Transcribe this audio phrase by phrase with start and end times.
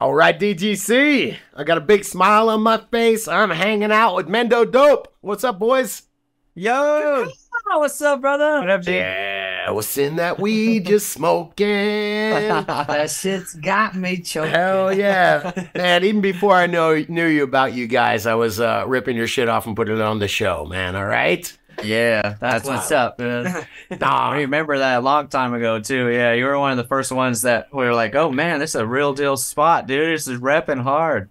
[0.00, 1.36] All right, DGC.
[1.56, 3.26] I got a big smile on my face.
[3.26, 5.12] I'm hanging out with Mendo Dope.
[5.22, 6.02] What's up, boys?
[6.54, 7.28] Yo,
[7.64, 8.60] what's up, brother?
[8.60, 8.92] what up, G?
[8.92, 11.66] Yeah, what's in that weed just smoking?
[12.30, 14.52] that shit's got me choking.
[14.52, 16.04] Hell yeah, man!
[16.04, 19.48] Even before I know knew you about you guys, I was uh, ripping your shit
[19.48, 20.94] off and putting it on the show, man.
[20.94, 21.52] All right.
[21.82, 23.46] Yeah, That's what's up, man.
[23.90, 26.08] I Nah, remember that a long time ago too.
[26.08, 28.70] Yeah, you were one of the first ones that we were like, "Oh man, this
[28.70, 30.14] is a real deal spot, dude.
[30.14, 31.30] This is repping hard."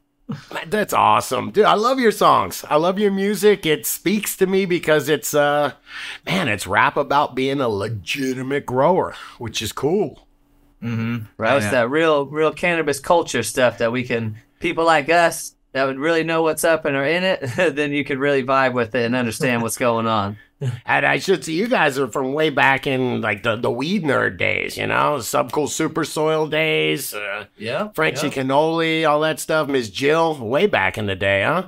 [0.67, 1.63] that's awesome, dude.
[1.65, 2.65] I love your songs.
[2.69, 3.65] I love your music.
[3.65, 5.73] It speaks to me because it's uh,
[6.25, 10.27] man, it's rap about being a legitimate grower, which is cool.
[10.83, 11.25] Mm-hmm.
[11.37, 11.57] Right.
[11.57, 15.99] It's that real, real cannabis culture stuff that we can, people like us that would
[15.99, 17.39] really know what's up and are in it,
[17.75, 20.37] then you could really vibe with it and understand what's going on.
[20.87, 24.03] And I should say, you guys are from way back in like the, the weed
[24.03, 27.89] nerd days, you know, Subcool Super Soil days, uh, Yeah.
[27.93, 29.67] Frenchie Cannoli, all that stuff.
[29.67, 31.67] Miss Jill, way back in the day, huh?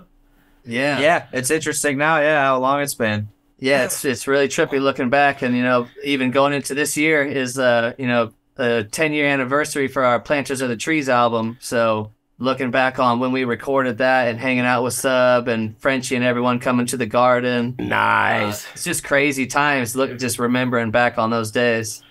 [0.66, 0.99] Yeah.
[0.99, 2.18] Yeah, it's interesting now.
[2.20, 3.27] Yeah, how long it's been.
[3.60, 7.21] Yeah, it's it's really trippy looking back, and you know, even going into this year
[7.23, 11.57] is uh, you know, a ten year anniversary for our Planters of the Trees album.
[11.60, 16.15] So looking back on when we recorded that and hanging out with Sub and Frenchie
[16.15, 18.65] and everyone coming to the garden, uh, Nice.
[18.73, 19.95] it's just crazy times.
[19.95, 22.01] Look, just remembering back on those days.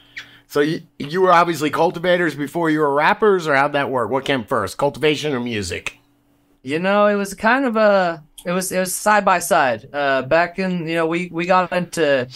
[0.46, 4.10] So you, you were obviously cultivators before you were rappers, or how'd that work?
[4.10, 5.98] What came first, cultivation or music?
[6.62, 9.88] You know, it was kind of a it was it was side by side.
[9.92, 12.28] Uh, back in you know we we got into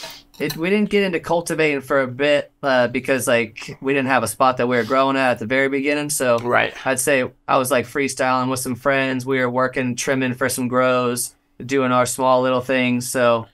[0.43, 0.57] it.
[0.57, 4.29] We didn't get into cultivating for a bit uh, because like we didn't have a
[4.29, 6.11] spot that we were growing at at the very beginning.
[6.11, 6.75] So Right.
[6.87, 9.25] I'd say I was like freestyling with some friends.
[9.25, 13.09] We were working trimming for some grows, doing our small little things.
[13.09, 13.47] So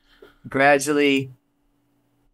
[0.48, 1.31] gradually,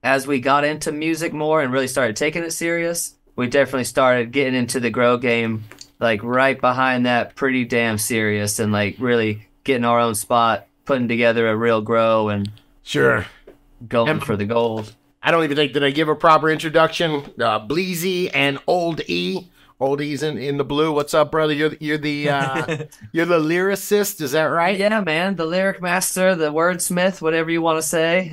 [0.03, 4.33] as we got into music more and really started taking it serious, we definitely started
[4.33, 5.65] getting into the grow game,
[5.99, 11.09] like right behind that, pretty damn serious, and like really getting our own spot, putting
[11.09, 12.51] together a real grow, and
[12.83, 13.25] Sure.
[13.89, 14.95] Going Em- for the gold.
[15.23, 17.15] I don't even think did I give a proper introduction.
[17.41, 19.49] Uh, Bleezy and Old E.
[19.81, 20.93] Old E's in, in the blue.
[20.93, 21.53] What's up, brother?
[21.53, 22.77] You're the- you're the uh,
[23.13, 24.21] you're the lyricist.
[24.21, 24.79] Is that right?
[24.79, 28.31] Yeah, man, the lyric master, the wordsmith, whatever you want to say.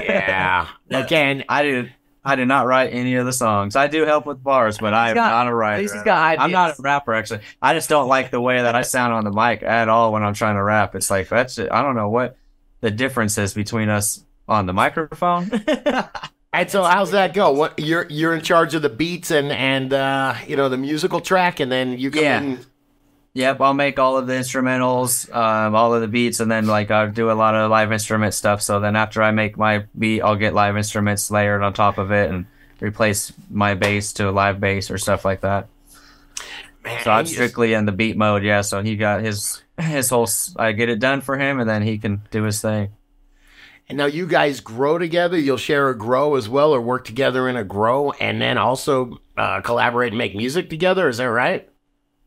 [0.00, 0.68] Yeah.
[0.90, 1.92] Again, I did.
[2.22, 3.76] I did not write any of the songs.
[3.76, 5.82] I do help with bars, but I am got- not a writer.
[5.82, 7.40] he's got I'm not a rapper actually.
[7.62, 10.22] I just don't like the way that I sound on the mic at all when
[10.22, 10.94] I'm trying to rap.
[10.94, 11.70] It's like that's it.
[11.72, 12.36] I don't know what
[12.82, 15.50] the difference is between us on the microphone.
[16.52, 17.52] And so how's that go?
[17.52, 21.20] What you're you're in charge of the beats and and uh, you know the musical
[21.20, 22.40] track, and then you come Yeah.
[22.40, 22.58] in.
[23.34, 26.90] Yep, I'll make all of the instrumentals, um, all of the beats, and then like
[26.90, 28.62] I'll do a lot of live instrument stuff.
[28.62, 32.10] So then after I make my beat, I'll get live instruments layered on top of
[32.10, 32.46] it and
[32.80, 35.68] replace my bass to a live bass or stuff like that.
[36.82, 38.62] Man, So I'm strictly in the beat mode, yeah.
[38.62, 40.28] So he got his his whole.
[40.56, 42.90] I get it done for him, and then he can do his thing.
[43.90, 45.36] And now you guys grow together.
[45.36, 49.20] You'll share a grow as well, or work together in a grow, and then also
[49.36, 51.08] uh, collaborate and make music together.
[51.08, 51.68] Is that right?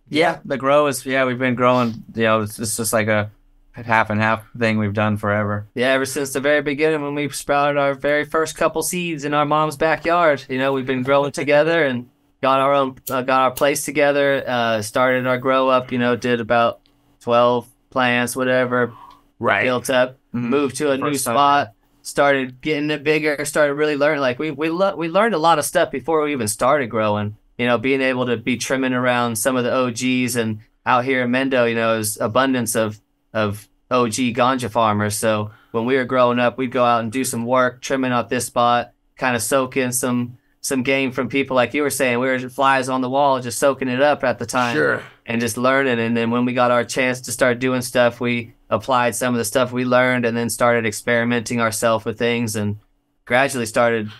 [0.09, 1.24] Yeah, the grow is yeah.
[1.24, 2.03] We've been growing.
[2.16, 3.31] You know, it's, it's just like a
[3.72, 5.66] half and half thing we've done forever.
[5.74, 9.34] Yeah, ever since the very beginning when we sprouted our very first couple seeds in
[9.34, 12.09] our mom's backyard, you know, we've been growing together and
[12.41, 14.44] got our own, uh, got our place together.
[14.45, 16.81] Uh, started our grow up, you know, did about
[17.22, 18.94] twelve plants, whatever,
[19.43, 19.63] Right.
[19.63, 20.41] built up, Mhm.
[20.49, 21.35] moved to a new First time.
[21.35, 21.67] spot,
[22.01, 24.21] started getting it bigger, started really learning.
[24.21, 27.35] Like we we lo- we learned a lot of stuff before we even started growing.
[27.57, 31.21] You know, being able to be trimming around some of the OGs and out here
[31.23, 32.99] in Mendo, you know, is abundance of
[33.33, 35.15] of OG ganja farmers.
[35.15, 38.29] So when we were growing up, we'd go out and do some work trimming out
[38.29, 42.19] this spot, kind of soaking some some game from people like you were saying.
[42.19, 45.01] We were flies on the wall, just soaking it up at the time Sure.
[45.25, 45.99] and just learning.
[45.99, 49.38] And then when we got our chance to start doing stuff, we applied some of
[49.38, 52.79] the stuff we learned and then started experimenting ourselves with things and
[53.25, 54.11] gradually started,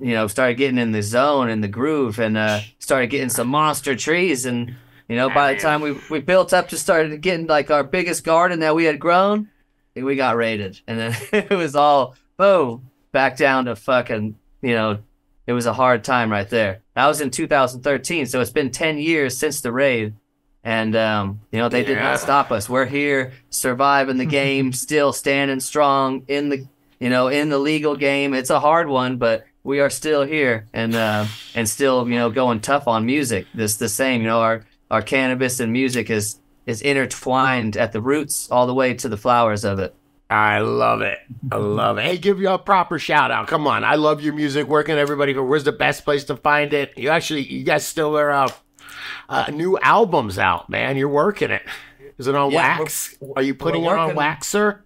[0.00, 3.48] you know, started getting in the zone and the groove and uh, started getting some
[3.48, 4.46] monster trees.
[4.46, 4.74] And,
[5.08, 8.24] you know, by the time we, we built up to started getting like our biggest
[8.24, 9.48] garden that we had grown,
[9.94, 10.80] we got raided.
[10.86, 14.98] And then it was all boom, back down to fucking, you know,
[15.46, 16.82] it was a hard time right there.
[16.94, 20.14] That was in 2013, so it's been 10 years since the raid,
[20.64, 22.68] and um, you know they did not stop us.
[22.68, 26.66] We're here, surviving the game, still standing strong in the,
[27.00, 28.34] you know, in the legal game.
[28.34, 32.30] It's a hard one, but we are still here, and uh, and still, you know,
[32.30, 33.46] going tough on music.
[33.54, 38.00] This the same, you know, our our cannabis and music is is intertwined at the
[38.00, 39.94] roots all the way to the flowers of it.
[40.30, 41.18] I love it.
[41.50, 42.04] I love it.
[42.04, 43.48] Hey, give you a proper shout out.
[43.48, 43.84] Come on.
[43.84, 44.66] I love your music.
[44.66, 45.44] Where can everybody go?
[45.44, 46.96] Where's the best place to find it?
[46.96, 48.48] You actually, you guys still are uh,
[49.28, 50.96] uh, new albums out, man.
[50.96, 51.62] You're working it.
[52.18, 53.16] Is it on Yeah, wax?
[53.36, 54.80] Are you putting it on working- waxer?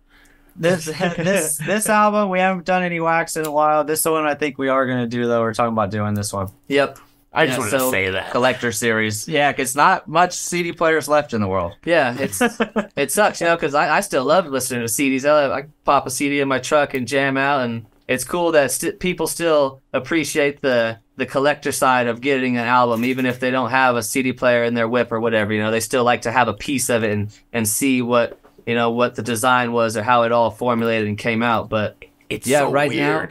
[0.58, 0.86] This
[1.18, 3.84] this this album we haven't done any wax in a while.
[3.84, 5.42] This one I think we are gonna do though.
[5.42, 6.48] We're talking about doing this one.
[6.68, 6.98] Yep.
[7.32, 8.30] I just Yeah, wanted to say that.
[8.30, 9.28] Collector series.
[9.28, 11.76] Yeah, 'cause not much CD players left in the world.
[11.84, 12.40] Yeah, it's
[12.96, 15.26] it sucks, you know, because I, I still love listening to CDs.
[15.28, 18.52] I, love, I pop a CD in my truck and jam out, and it's cool
[18.52, 23.40] that st- people still appreciate the the collector side of getting an album, even if
[23.40, 25.52] they don't have a CD player in their whip or whatever.
[25.52, 28.38] You know, they still like to have a piece of it and and see what
[28.66, 31.68] you know what the design was or how it all formulated and came out.
[31.68, 31.96] But
[32.28, 33.28] It's Yeah, so right now.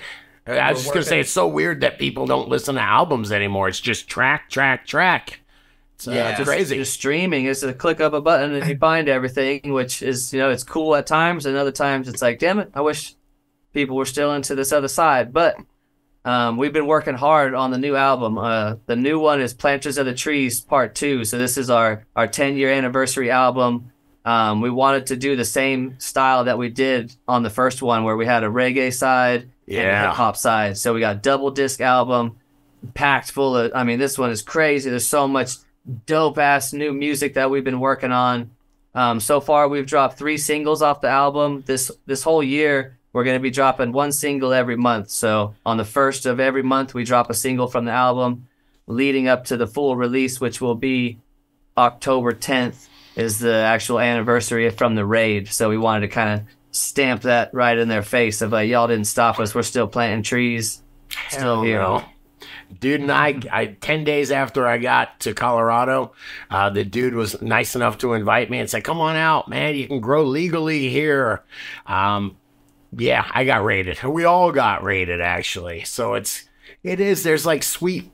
[0.48, 3.68] I was just gonna say it's so weird that people don't listen to albums anymore.
[3.68, 5.40] It's just track, track, track.
[5.96, 6.76] It's, uh, it's just, crazy.
[6.76, 10.40] Just streaming is a click of a button and you find everything, which is you
[10.40, 13.16] know it's cool at times, and other times it's like, damn it, I wish
[13.74, 15.34] people were still into this other side.
[15.34, 15.56] But
[16.26, 18.38] um, we've been working hard on the new album.
[18.38, 21.24] Uh, the new one is Planters of the Trees Part Two.
[21.24, 23.92] So this is our our 10 year anniversary album.
[24.26, 28.04] Um, we wanted to do the same style that we did on the first one,
[28.04, 30.08] where we had a reggae side and a Yeah.
[30.08, 30.78] hip hop side.
[30.78, 32.38] So we got double disc album,
[32.96, 33.72] packed full of.
[33.76, 34.90] I mean, this one is crazy.
[34.90, 35.52] There's so much
[36.08, 38.50] dope ass new music that we've been working on.
[38.96, 41.64] Um, so far, we've dropped three singles off the album.
[41.68, 45.10] This this whole year, we're gonna be dropping one single every month.
[45.10, 48.50] So on the first of every month, we drop a single from the album,
[48.88, 51.20] leading up to the full release, which will be
[51.78, 55.48] October 10th, is the actual anniversary from the raid.
[55.48, 58.86] So we wanted to kind of stamp that right in their face of like, y'all
[58.86, 59.56] didn't stop us.
[59.56, 60.84] We're still planting trees,
[61.30, 61.80] still Hell here.
[61.80, 62.04] no.
[62.82, 66.12] Dude and I, I, 10 days after I got to Colorado,
[66.50, 69.76] uh, the dude was nice enough to invite me and say, Come on out, man.
[69.76, 71.44] You can grow legally here.
[71.86, 72.36] Um,
[72.98, 74.02] yeah, I got raided.
[74.04, 75.84] We all got raided, actually.
[75.84, 76.48] So it's,
[76.84, 78.12] it is, there's like sweet,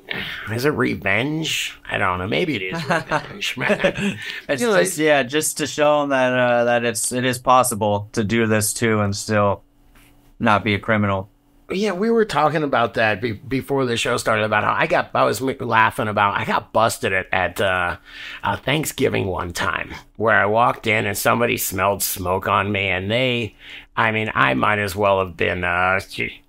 [0.51, 1.78] is it revenge?
[1.89, 2.28] I don't know.
[2.28, 4.18] Maybe it is revenge, man.
[4.48, 7.38] It's You know, just yeah, just to show them that uh, that it's it is
[7.38, 9.63] possible to do this too and still
[10.39, 11.30] not be a criminal.
[11.69, 15.12] Yeah, we were talking about that be- before the show started about how I got
[15.13, 17.98] I was laughing about I got busted at at uh,
[18.44, 23.10] uh, Thanksgiving one time where I walked in and somebody smelled smoke on me and
[23.10, 23.56] they
[23.96, 26.00] I mean I might as well have been uh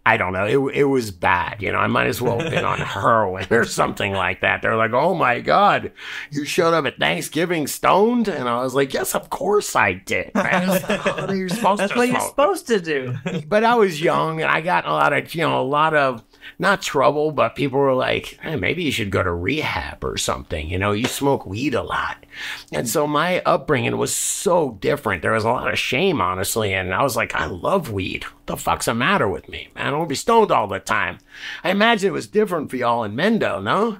[0.04, 2.64] I don't know it it was bad you know I might as well have been
[2.64, 5.92] on heroin or something like that they're like oh my god
[6.30, 10.34] you showed up at Thanksgiving stoned and I was like yes of course I did
[10.34, 10.68] man.
[10.68, 13.16] What are you supposed That's to what you're supposed to do.
[13.48, 16.22] but I was young and I got a lot of, you know, a lot of
[16.58, 20.68] not trouble, but people were like, hey, maybe you should go to rehab or something.
[20.68, 22.24] You know, you smoke weed a lot.
[22.72, 25.22] And so my upbringing was so different.
[25.22, 26.72] There was a lot of shame, honestly.
[26.72, 28.24] And I was like, I love weed.
[28.24, 29.68] What the fuck's the matter with me?
[29.74, 31.18] Man, I don't be stoned all the time.
[31.64, 33.98] I imagine it was different for y'all in Mendo, no?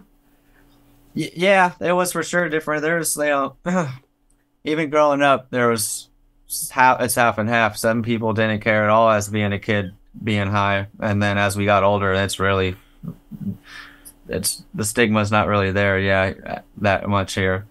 [1.15, 2.83] Y- yeah, it was for sure different.
[2.83, 3.57] There was, you know,
[4.65, 6.09] even growing up, there was
[6.71, 7.77] half it's half and half.
[7.77, 9.93] Some people didn't care at all as being a kid
[10.23, 12.77] being high, and then as we got older, it's really
[14.29, 15.99] it's the stigma's not really there.
[15.99, 17.67] Yeah, that much here.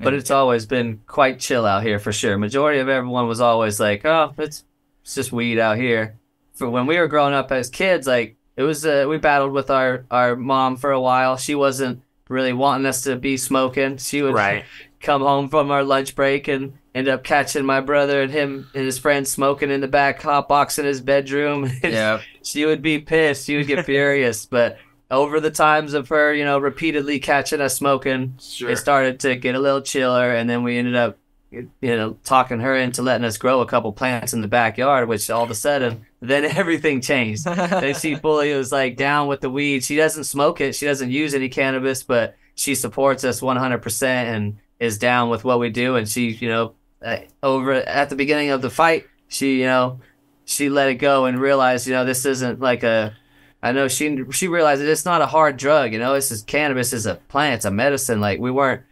[0.00, 2.38] but it's always been quite chill out here for sure.
[2.38, 4.64] Majority of everyone was always like, "Oh, it's
[5.02, 6.14] it's just weed out here."
[6.54, 9.70] For when we were growing up as kids, like it was, uh, we battled with
[9.70, 11.36] our our mom for a while.
[11.36, 13.96] She wasn't really wanting us to be smoking.
[13.96, 14.64] She would Right.
[15.00, 18.84] come home from our lunch break and end up catching my brother and him and
[18.84, 21.70] his friends smoking in the back hot box in his bedroom.
[21.82, 23.46] Yeah, she would be pissed.
[23.46, 24.46] She would get furious.
[24.50, 24.78] But
[25.10, 28.70] over the times of her, you know, repeatedly catching us smoking, Sure.
[28.70, 30.34] it started to get a little chiller.
[30.34, 31.16] And then we ended up,
[31.50, 35.30] you know, talking her into letting us grow a couple plants in the backyard, which
[35.30, 37.44] all of a sudden, then everything changed.
[37.44, 39.82] then she fully was like down with the weed.
[39.84, 40.74] She doesn't smoke it.
[40.74, 45.58] She doesn't use any cannabis, but she supports us 100% and is down with what
[45.58, 45.96] we do.
[45.96, 46.74] And she, you know,
[47.04, 50.00] uh, over at the beginning of the fight, she, you know,
[50.44, 53.14] she let it go and realized, you know, this isn't like a.
[53.62, 55.92] I know she she realized that it's not a hard drug.
[55.92, 58.20] You know, this is cannabis is a plant, it's a medicine.
[58.20, 58.82] Like we weren't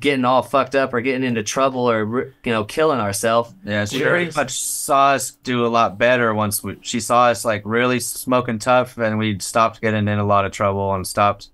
[0.00, 3.52] getting all fucked up or getting into trouble or you know killing ourselves.
[3.64, 3.84] yeah.
[3.84, 4.08] She Sure.
[4.10, 8.00] pretty much saw us do a lot better once we, she saw us like really
[8.00, 11.50] smoking tough, and we stopped getting in a lot of trouble and stopped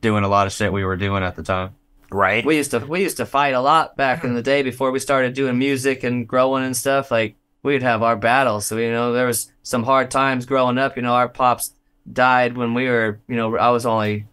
[0.00, 1.74] doing a lot of shit we were doing at the time.
[2.12, 2.44] Right.
[2.44, 4.98] We used to we used to fight a lot back in the day before we
[4.98, 7.10] started doing music and growing and stuff.
[7.10, 8.66] Like we'd have our battles.
[8.66, 10.96] So you know there was some hard times growing up.
[10.96, 11.72] You know our pops
[12.10, 14.26] died when we were you know I was only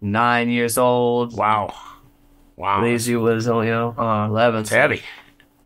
[0.00, 1.36] nine years old.
[1.36, 1.74] Wow.
[2.56, 2.82] Wow.
[2.82, 4.60] Lazy was only you know uh, eleven.
[4.60, 5.02] It's heavy.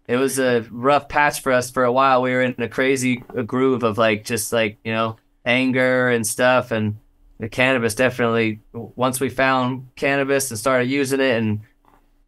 [0.06, 2.22] it was a rough patch for us for a while.
[2.22, 6.70] We were in a crazy groove of like just like you know anger and stuff,
[6.70, 6.98] and
[7.38, 11.60] the cannabis definitely once we found cannabis and started using it and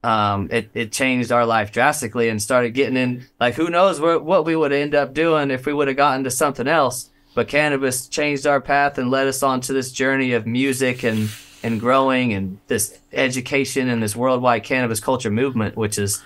[0.02, 4.24] um, it, it changed our life drastically and started getting in like who knows what,
[4.24, 7.10] what we would end up doing if we would have gotten to something else.
[7.34, 11.28] But cannabis changed our path and led us onto this journey of music and
[11.62, 16.22] and growing and this education and this worldwide cannabis culture movement which has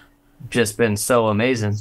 [0.49, 1.75] just been so amazing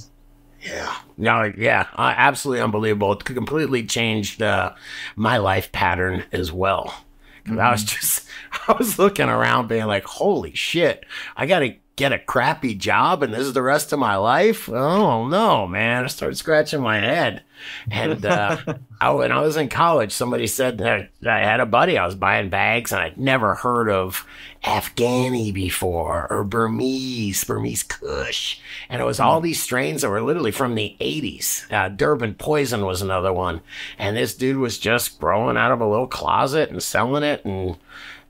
[0.64, 0.96] Yeah.
[1.18, 3.14] No, yeah, uh, absolutely unbelievable.
[3.14, 4.74] It completely changed uh,
[5.16, 7.06] my life pattern as well.
[7.46, 8.28] 'Cause I was just,
[8.68, 11.06] I was looking around being like, holy shit,
[11.36, 14.68] I got to get a crappy job and this is the rest of my life?
[14.68, 16.04] Oh, no, man.
[16.04, 17.44] I started scratching my head.
[17.90, 18.58] And uh,
[19.02, 22.16] I, when I was in college, somebody said that I had a buddy, I was
[22.16, 24.26] buying bags and I'd never heard of
[24.64, 28.60] Afghani before or Burmese, Burmese Kush.
[28.90, 31.72] And it was all these strains that were literally from the 80s.
[31.72, 33.62] Uh, Durban Poison was another one.
[34.00, 37.78] And this dude was just growing out of a little closet and selling it and,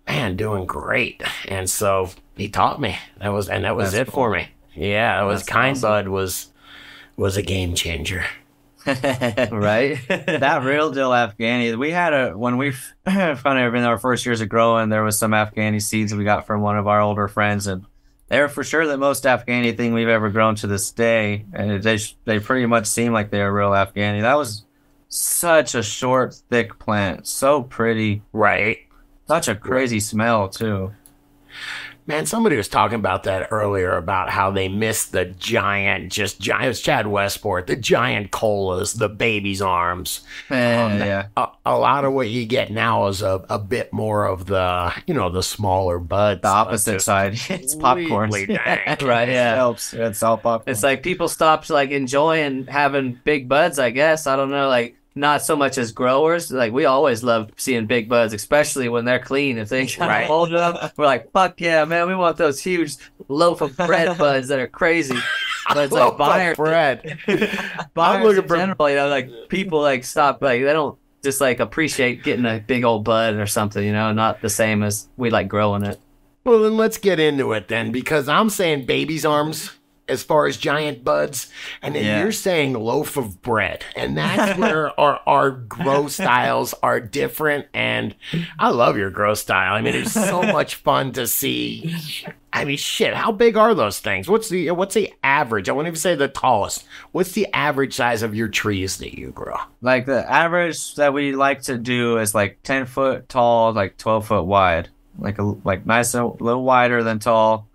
[0.06, 1.24] man, doing great.
[1.48, 2.98] And so he taught me.
[3.20, 4.48] That was, and that was That's it for me.
[4.76, 5.90] Yeah, it was That's Kind awesome.
[5.90, 6.52] Bud was,
[7.18, 8.26] was a game changer.
[8.86, 11.78] right that real deal Afghani.
[11.78, 12.72] We had a when we
[13.06, 16.46] found it in our first years of growing, there was some Afghani seeds we got
[16.46, 17.86] from one of our older friends, and
[18.28, 21.46] they're for sure the most Afghani thing we've ever grown to this day.
[21.54, 24.22] And they they pretty much seem like they're real Afghani.
[24.22, 24.66] That was
[25.08, 28.80] such a short, thick plant, so pretty, Right.
[29.30, 30.92] such a crazy smell too.
[32.06, 36.66] Man, somebody was talking about that earlier about how they missed the giant, just giant.
[36.66, 40.22] It was Chad Westport, the giant colas, the baby's arms.
[40.50, 40.58] Um,
[41.00, 44.46] yeah, A, a lot of what you get now is a, a bit more of
[44.48, 46.42] the, you know, the smaller buds.
[46.42, 47.34] the opposite side.
[47.50, 48.30] it's popcorn.
[48.30, 49.02] completely dank.
[49.02, 49.94] right yeah It helps.
[49.94, 50.72] It's all popcorn.
[50.72, 53.80] It's like people stopped like enjoying having big buds.
[53.80, 56.52] I guess I don't know, like not so much as growers.
[56.52, 59.58] Like we always love seeing big buds, especially when they're clean.
[59.58, 60.22] If they kind Right.
[60.22, 62.08] of hold up, we're like, "Fuck yeah, man!
[62.08, 62.96] We want those huge
[63.28, 65.18] loaf of bread buds that are crazy."
[65.70, 67.20] But it's like buyer, bread.
[67.94, 71.40] buyers looking in for- general, you know, like people like stop, like they don't just
[71.40, 73.84] like appreciate getting a big old bud or something.
[73.84, 76.00] You know, not the same as we like growing it.
[76.44, 79.72] Well, then let's get into it then, because I'm saying baby's arms
[80.10, 81.50] as far as giant buds,
[81.82, 82.22] and then Yeah.
[82.24, 87.68] you're saying loaf of bread, and that's where our our grow styles are different.
[87.74, 88.14] And
[88.60, 89.74] I love your grow style.
[89.76, 91.96] I mean, it's so much fun to see.
[92.52, 94.30] I mean, shit, how big are those things?
[94.30, 95.70] What's the what's the average?
[95.70, 96.86] I won't even say the tallest.
[97.14, 99.56] What's the average size of your trees that you grow?
[99.82, 104.28] Like the average that we like to do is like ten foot tall, like twelve
[104.28, 107.68] foot wide, like a like nice a little wider than tall,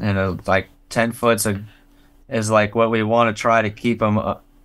[0.00, 1.62] and a, like ten foot's a,
[2.28, 4.18] is like what we want to try to keep them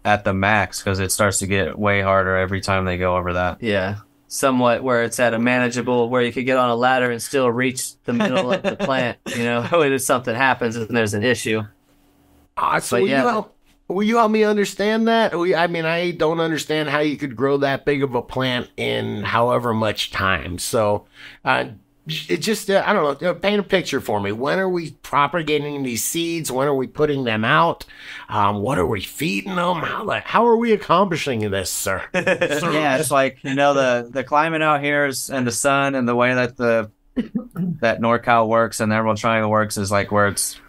[0.05, 3.33] at the max because it starts to get way harder every time they go over
[3.33, 3.61] that.
[3.61, 3.97] Yeah.
[4.27, 7.49] Somewhat where it's at a manageable where you could get on a ladder and still
[7.51, 11.61] reach the middle of the plant, you know, if something happens and there's an issue.
[12.57, 13.21] Ah, so But will, yeah.
[13.21, 13.55] you help,
[13.87, 15.37] will you help me understand that?
[15.37, 18.69] We- I mean, I don't understand how you could grow that big of a plant
[18.75, 20.57] in however much time.
[20.57, 21.05] So,
[21.45, 21.65] uh,
[22.07, 24.31] it just, uh, I don't know, uh, paint a picture for me.
[24.33, 26.51] When are we propagating these seeds?
[26.51, 27.85] When are we putting them out?
[28.27, 29.77] Um, what are we feeding them?
[29.77, 32.03] How, the- how are we accomplishing this, sir?
[32.13, 32.71] Sir?
[32.73, 36.07] Yeah, it's like you know the the climate out here is and the sun and
[36.07, 40.27] the way that the that NorCal works and the Emerald Triangle works is like where
[40.27, 40.59] it's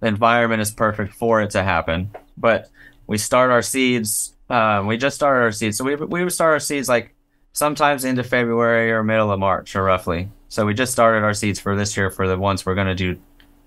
[0.00, 2.10] the environment is perfect for it to happen.
[2.36, 2.70] But
[3.06, 4.34] we start our seeds.
[4.48, 7.14] Um, we just started our seeds, so we we would start our seeds like
[7.52, 10.28] sometimes into February or middle of March or roughly.
[10.50, 13.18] So we just started our seeds for this year for the ones we're gonna do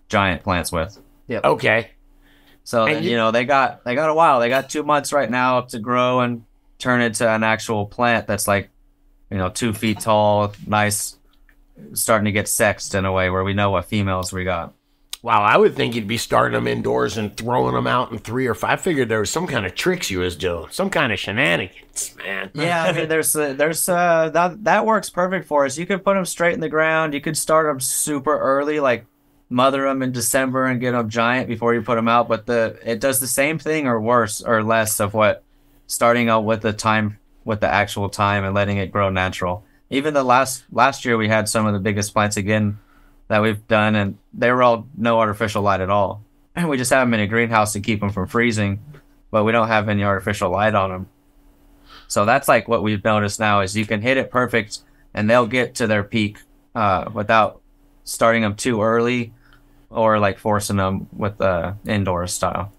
[0.10, 1.00] giant plants with.
[1.30, 1.44] Yep.
[1.46, 1.90] Okay.
[2.66, 4.40] So then, you- you know they got they got a while.
[4.40, 6.44] They got two months right now up to grow and
[6.80, 8.70] turn into an actual plant that's like,
[9.32, 11.18] you know, two feet tall, nice,
[11.94, 14.74] starting to get sexed in a way where we know what females we got.
[15.24, 18.46] Wow, I would think you'd be starting them indoors and throwing them out in three
[18.46, 18.72] or five.
[18.72, 22.13] I figured there was some kind of tricks you was doing, some kind of shenanigans,
[22.18, 22.51] man.
[22.53, 25.77] Yeah, I mean, there's uh, there's uh that that works perfect for us.
[25.77, 27.13] You could put them straight in the ground.
[27.13, 29.06] You could start them super early, like
[29.50, 32.27] mother them in December and get them giant before you put them out.
[32.27, 35.42] But the it does the same thing or worse or less of what
[35.88, 39.63] starting out with the time with the actual time and letting it grow natural.
[39.89, 42.80] Even the last last year we had some of the biggest plants again
[43.27, 46.24] that we've done, and they were all no artificial light at all.
[46.56, 48.80] And we just have them in a greenhouse to keep them from freezing,
[49.32, 51.10] but we don't have any artificial light on them.
[52.08, 54.80] So that's like what we've noticed now is you can hit it perfect
[55.13, 56.38] and they'll get to their peak
[56.75, 57.62] uh, without
[58.03, 59.34] starting them too early
[59.89, 62.72] or like forcing them with the indoor style.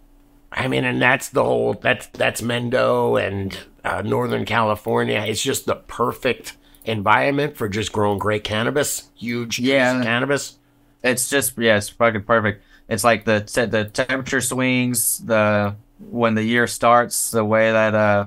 [0.52, 5.24] I mean, and that's the whole that's that's Mendo and uh, Northern California.
[5.26, 9.08] It's just the perfect environment for just growing great cannabis?
[9.16, 10.02] Huge Yeah.
[10.02, 10.58] cannabis.
[11.02, 12.62] It's just yeah, it's fucking perfect.
[12.88, 15.74] It's like the te- the temperature swings, the
[16.10, 18.26] when the year starts, the way that uh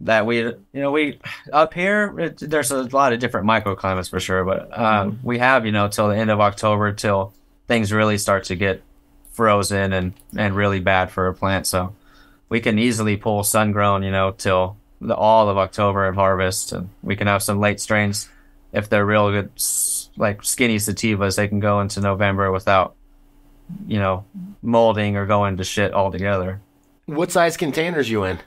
[0.00, 1.18] that we you know we
[1.52, 5.64] up here it, there's a lot of different microclimates for sure, but um we have
[5.66, 7.32] you know till the end of October till
[7.68, 8.82] things really start to get
[9.32, 11.66] frozen and and really bad for a plant.
[11.66, 11.94] So
[12.48, 16.72] we can easily pull sun grown you know till the all of October and harvest,
[16.72, 18.28] and we can have some late strains
[18.72, 19.50] if they're real good
[20.16, 22.94] like skinny sativas they can go into november without
[23.86, 24.24] you know
[24.62, 26.60] molding or going to shit altogether
[27.06, 28.38] What size containers you in?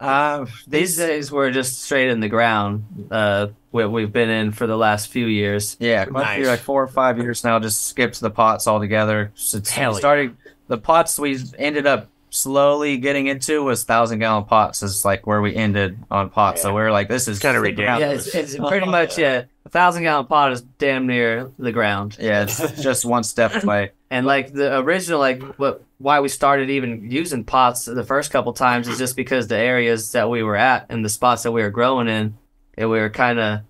[0.00, 2.84] uh These days we're just straight in the ground.
[3.10, 5.76] Uh, we, we've been in for the last few years.
[5.80, 6.50] yeah quite a few, Nice.
[6.50, 9.98] like four or five years now just skipped the pots altogether Since Hell we yeah.
[10.00, 10.36] started
[10.68, 15.40] the pots we ended up slowly getting into was thousand gallon pots is like where
[15.40, 18.00] we ended on pots so we are like this is kinda the ground.
[18.00, 19.44] Yeah, it's, it's pretty much yeah.
[19.64, 22.16] A thousand gallon pot is damn near the ground.
[22.20, 26.70] yeah it's just one step away And like the original, like what why we started
[26.70, 30.56] even using pots the first couple times is just because the areas that we were
[30.56, 32.36] at and the spots that we were growing in,
[32.78, 33.60] and we were kind of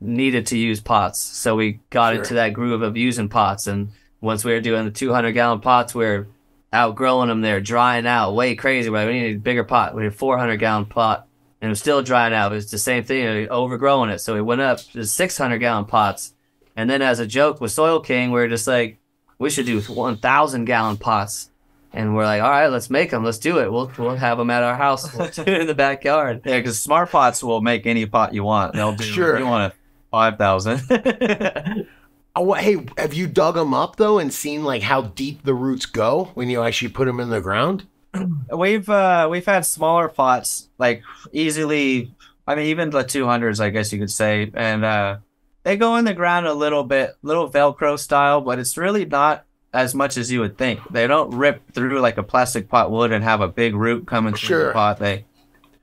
[0.00, 1.18] needed to use pots.
[1.18, 2.22] So we got Sure.
[2.22, 3.66] into that groove of using pots.
[3.66, 3.88] And
[4.20, 6.28] once we were doing the 200 gallon pots, we were
[6.72, 7.40] outgrowing them.
[7.40, 8.90] They're drying out way crazy.
[8.90, 9.06] Right?
[9.06, 9.94] We needed a bigger pot.
[9.94, 11.26] We had a 400 gallon pot.
[11.60, 12.52] And it was still drying out.
[12.52, 14.20] It was the same thing, we overgrowing it.
[14.20, 16.32] So we went up to 600 gallon pots.
[16.76, 18.98] And then as a joke with Soil King, we are just like,
[19.40, 21.50] we should do 1,000 gallon pots.
[21.92, 23.24] And we're like, all right, let's make them.
[23.24, 23.72] Let's do it.
[23.72, 25.12] We'll, we'll have them at our house.
[25.16, 26.42] We'll do it in the backyard.
[26.44, 29.36] yeah because smart pots will make any pot you want they'll do Sure.
[29.38, 29.76] you want a
[30.12, 31.86] 5000
[32.40, 35.86] Oh, hey, have you dug them up though and seen like how deep the roots
[35.86, 37.84] go when you actually put them in the ground?
[38.56, 41.02] We've uh we've had smaller pots, like
[41.32, 42.14] easily.
[42.46, 45.16] I mean, even the two hundreds, I guess you could say, and uh,
[45.64, 49.44] they go in the ground a little bit, little Velcro style, but it's really not
[49.74, 50.80] as much as you would think.
[50.90, 54.32] They don't rip through like a plastic pot would and have a big root coming
[54.32, 54.66] through Sure.
[54.68, 54.98] the pot.
[55.00, 55.24] They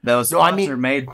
[0.03, 1.07] those No, I pots mean- are made.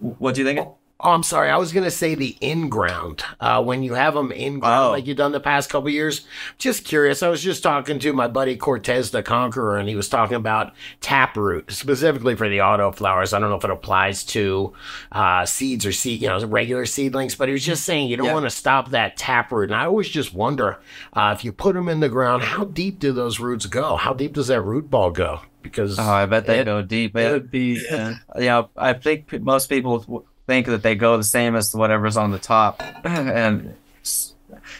[0.00, 0.68] What do you think?
[1.02, 1.48] Oh, I'm sorry.
[1.48, 3.22] I was gonna say the in ground.
[3.40, 4.90] Uh, when you have them in ground, Oh.
[4.90, 6.26] like you've done the past couple years.
[6.58, 7.22] Just curious.
[7.22, 10.74] I was just talking to my buddy Cortez the Conqueror, and he was talking about
[11.00, 13.32] taproot specifically for the auto flowers.
[13.32, 14.74] I don't know if it applies to
[15.12, 18.26] uh, seeds or seed, you know, regular seedlings, but he was just saying you don't
[18.26, 18.34] Yeah.
[18.34, 19.70] want to stop that taproot.
[19.70, 20.80] And I always just wonder
[21.14, 23.96] uh, if you put them in the ground, how deep do those roots go?
[23.96, 25.40] How deep does that root ball go?
[25.62, 27.16] Because Oh, I bet they It- go deep.
[27.16, 31.16] It It, would be, uh, you know, I think most people think that they go
[31.16, 33.76] the same as whatever's on the top, and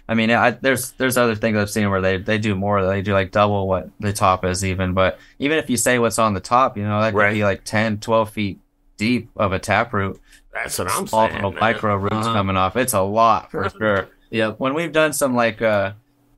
[0.08, 2.84] I mean, I, there's there's other things I've seen where they they do more.
[2.84, 4.94] They do like double what the top is even.
[4.94, 7.34] But even if you say what's on the top, you know, that could Right.
[7.34, 8.58] be like 10, 12 feet
[8.96, 10.20] deep of a taproot.
[10.52, 11.34] that's what I'm Small saying.
[11.36, 11.60] little man.
[11.60, 12.32] micro roots Uh-huh.
[12.32, 12.74] coming off.
[12.76, 14.08] It's a lot for sure.
[14.30, 14.50] yeah.
[14.58, 15.92] When we've done some like uh,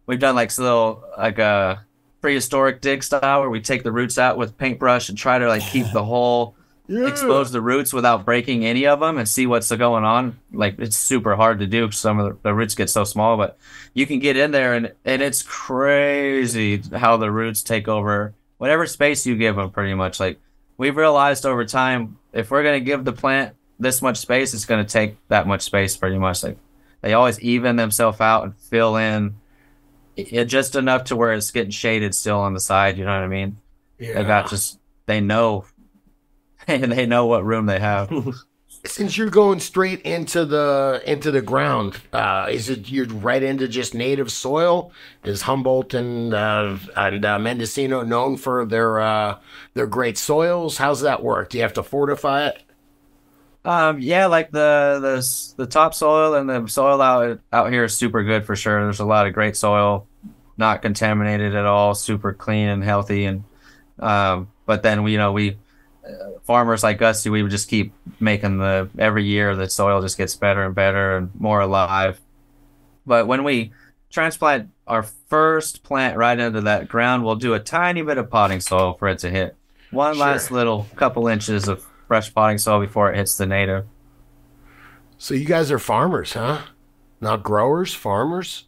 [0.07, 1.77] we've done like little like uh
[2.21, 5.63] prehistoric dig style where we take the roots out with paintbrush and try to like
[5.63, 6.55] keep the whole
[6.89, 10.39] expose the roots without breaking any of them and see what's going on.
[10.53, 11.87] Like it's super hard to do.
[11.87, 13.57] 'cause Some of the, the roots get so small, but
[13.95, 18.87] you can get in there and and it's crazy how the roots take over whatever
[18.87, 19.71] space you give them.
[19.71, 20.39] Pretty much like
[20.77, 24.85] we've realized over time, if we're gonna give the plant this much space, it's gonna
[24.85, 25.97] take that much space.
[25.97, 26.59] Pretty much like
[27.01, 29.35] they always even themselves out and fill in.
[30.17, 32.99] It just enough to where it's getting shaded still on the side.
[32.99, 33.57] You know what I mean?
[34.15, 35.65] They got just they know
[36.67, 38.13] and they know what room they have.
[38.85, 43.69] Since you're going straight into the into the ground, uh, is it you're right into
[43.69, 44.91] just native soil?
[45.23, 49.39] Is Humboldt and uh, and uh, Mendocino known for their uh,
[49.75, 50.79] their great soils?
[50.79, 51.51] How's that work?
[51.51, 52.63] Do you have to fortify it?
[53.65, 58.25] um, yeah, like the the the topsoil and the soil out out here is super
[58.25, 58.83] good for sure.
[58.83, 60.07] There's a lot of great soil,
[60.57, 63.25] not contaminated at all, super clean and healthy.
[63.25, 63.45] And
[64.01, 65.59] um, but then we you know we
[66.45, 70.35] farmers like us, we would just keep making the every year the soil just gets
[70.37, 72.21] better and better and more alive.
[73.07, 73.73] But when we
[74.11, 78.61] transplant our first plant right into that ground, we'll do a tiny bit of potting
[78.61, 79.57] soil for it to hit.
[79.91, 80.21] One Sure.
[80.27, 83.87] last little couple inches of fresh potting soil before it hits the native.
[85.19, 86.63] So you guys are farmers, huh?
[87.21, 88.67] Not growers, farmers.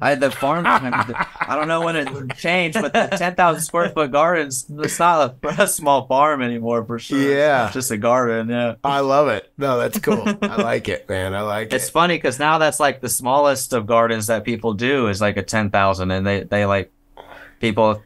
[0.00, 0.66] I the farm.
[0.66, 4.66] I don't know when it changed, but the ten thousand square foot gardens.
[4.70, 7.18] It's not a, a small farm anymore for sure.
[7.18, 7.66] Yeah.
[7.66, 8.50] It's just a garden.
[8.50, 8.74] Yeah.
[8.84, 9.50] I love it.
[9.56, 10.24] No, that's cool.
[10.42, 11.34] I like it, man.
[11.34, 11.76] I like It's it.
[11.76, 15.38] It's funny because now that's like the smallest of gardens that people do is like
[15.38, 16.92] a ten thousand, and they they like
[17.60, 18.02] people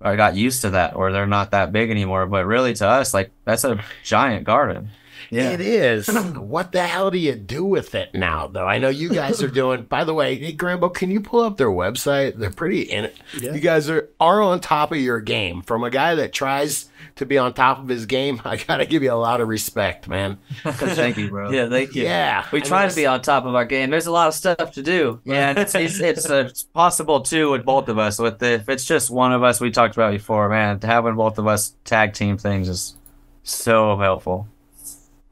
[0.00, 2.26] are got used to that or they're not that big anymore.
[2.26, 4.90] But really, to us, like that's a giant garden.
[5.30, 5.50] Yeah.
[5.50, 6.08] It is.
[6.08, 8.66] what the hell do you do with it now, though?
[8.66, 9.82] I know you guys are doing.
[9.88, 12.36] By the way, hey, Grambo, can you pull up their website?
[12.36, 13.16] They're pretty in it.
[13.34, 15.62] You guys are are on top of your game.
[15.62, 19.02] From a guy that tries to be on top of his game, I gotta give
[19.02, 20.38] you a lot of respect, man.
[20.64, 21.50] Thank you, bro.
[21.50, 22.04] Yeah, thank you.
[22.04, 23.90] Yeah, We I try mean, to be on top of our game.
[23.90, 25.20] There's a lot of stuff to do.
[25.24, 28.18] Yeah, and it's it's, it's, uh, it's possible too with both of us.
[28.18, 30.80] With the, if it's just one of us, we talked about before, man.
[30.80, 32.96] Having both of us tag team things is
[33.42, 34.48] so helpful.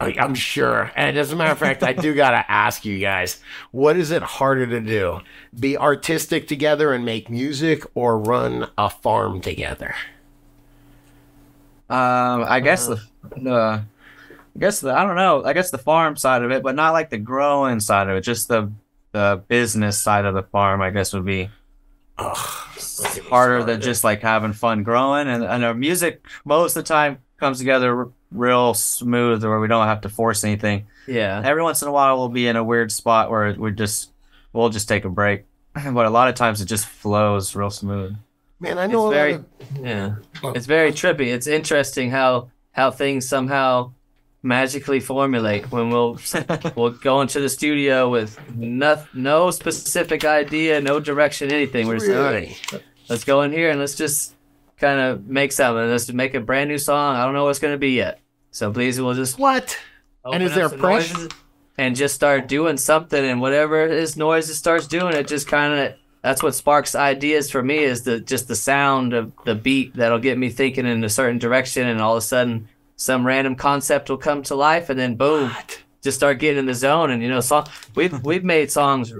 [0.01, 0.91] I'm sure.
[0.95, 3.39] And as a matter of fact, I do got to ask you guys
[3.71, 5.19] what is it harder to do?
[5.57, 9.95] Be artistic together and make music or run a farm together?
[11.89, 13.01] Um, I guess the,
[13.35, 13.83] the,
[14.55, 15.43] I guess the, I don't know.
[15.43, 18.21] I guess the farm side of it, but not like the growing side of it.
[18.21, 18.71] Just the
[19.11, 21.49] the business side of the farm, I guess, would be
[22.17, 22.37] Ugh.
[23.29, 25.27] harder than just like having fun growing.
[25.27, 29.87] And and our music most of the time comes together real smooth, where we don't
[29.87, 30.87] have to force anything.
[31.07, 31.41] Yeah.
[31.43, 34.11] Every once in a while, we'll be in a weird spot where we just
[34.53, 35.45] we'll just take a break.
[35.93, 38.15] But a lot of times, it just flows real smooth.
[38.59, 39.45] Man, I know It's a very lot
[39.79, 40.15] of, yeah.
[40.43, 41.27] Well- It's very trippy.
[41.33, 43.91] It's interesting how how things somehow
[44.43, 46.19] magically formulate when we'll
[46.75, 51.87] we'll go into the studio with no, no specific idea, no direction, anything.
[51.87, 54.33] We're just like, all right, let's go in here and let's just
[54.81, 55.89] kind of make something.
[55.89, 57.15] Let's make a brand new song.
[57.15, 58.19] I don't know what it's gonna be yet.
[58.51, 59.77] So please, we'll just What?
[60.25, 61.29] And is there pressure?
[61.77, 65.73] and just start doing something and whatever this noise it starts doing it just kind
[65.73, 69.95] of that's what sparks ideas for me is the just the sound of the beat
[69.95, 72.67] that'll get me thinking in a certain direction and all of a sudden
[72.97, 75.81] some random concept will come to life and then boom What?
[76.03, 77.65] just start getting in the zone and you know song
[77.95, 79.11] we've we've made songs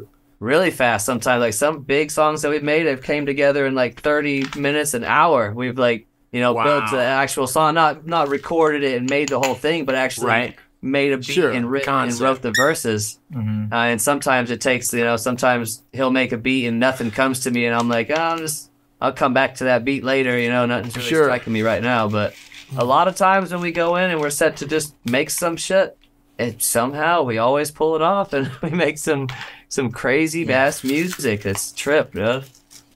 [0.42, 1.40] really fast sometimes.
[1.40, 5.06] Like some big songs that we've made have came together in like 30 minutes an
[5.06, 5.54] hour.
[5.54, 7.76] We've like you know built the actual song.
[7.76, 10.56] Not not recorded it and made the whole thing but actually Right.
[10.82, 13.20] made a beat Sure, and, writ- and wrote the verses.
[13.34, 13.72] Mm-hmm.
[13.72, 17.42] uh, and sometimes it takes you know sometimes he'll make a beat and nothing comes
[17.42, 20.38] to me and i'm like oh, i'll just i'll come back to that beat later
[20.40, 21.24] you know nothing's really Sure.
[21.26, 22.34] striking me right now but
[22.76, 25.56] a lot of times when we go in and we're set to just make some
[25.56, 25.98] shit
[26.40, 29.28] it somehow we always pull it off and we make some
[29.72, 32.44] some crazy bass music it's trip dude.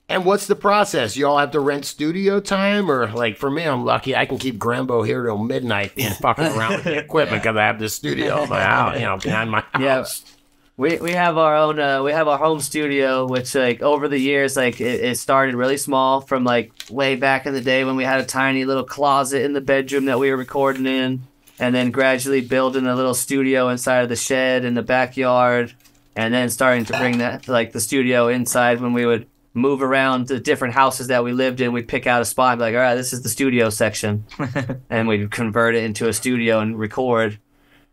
[0.08, 1.18] And what's the process?
[1.18, 4.38] You all have to rent studio time, or like for me, I'm lucky I can
[4.38, 7.90] keep Grambo here till midnight and fucking around with the equipment because I have the
[7.90, 10.24] studio in my house, you know, behind my house.
[10.26, 10.32] Yeah.
[10.78, 14.20] We we have our own uh, we have our home studio which like over the
[14.20, 17.96] years like it, it started really small from like way back in the day when
[17.96, 21.24] we had a tiny little closet in the bedroom that we were recording in
[21.60, 25.74] and then gradually building a little studio inside of the shed in the backyard
[26.15, 30.28] and then starting to bring that like the studio inside when we would move around
[30.28, 31.71] the different houses that we lived in.
[31.71, 34.25] We'd pick out a spot and be like all right this is the studio section.
[34.89, 37.39] And we'd convert it into a studio and record.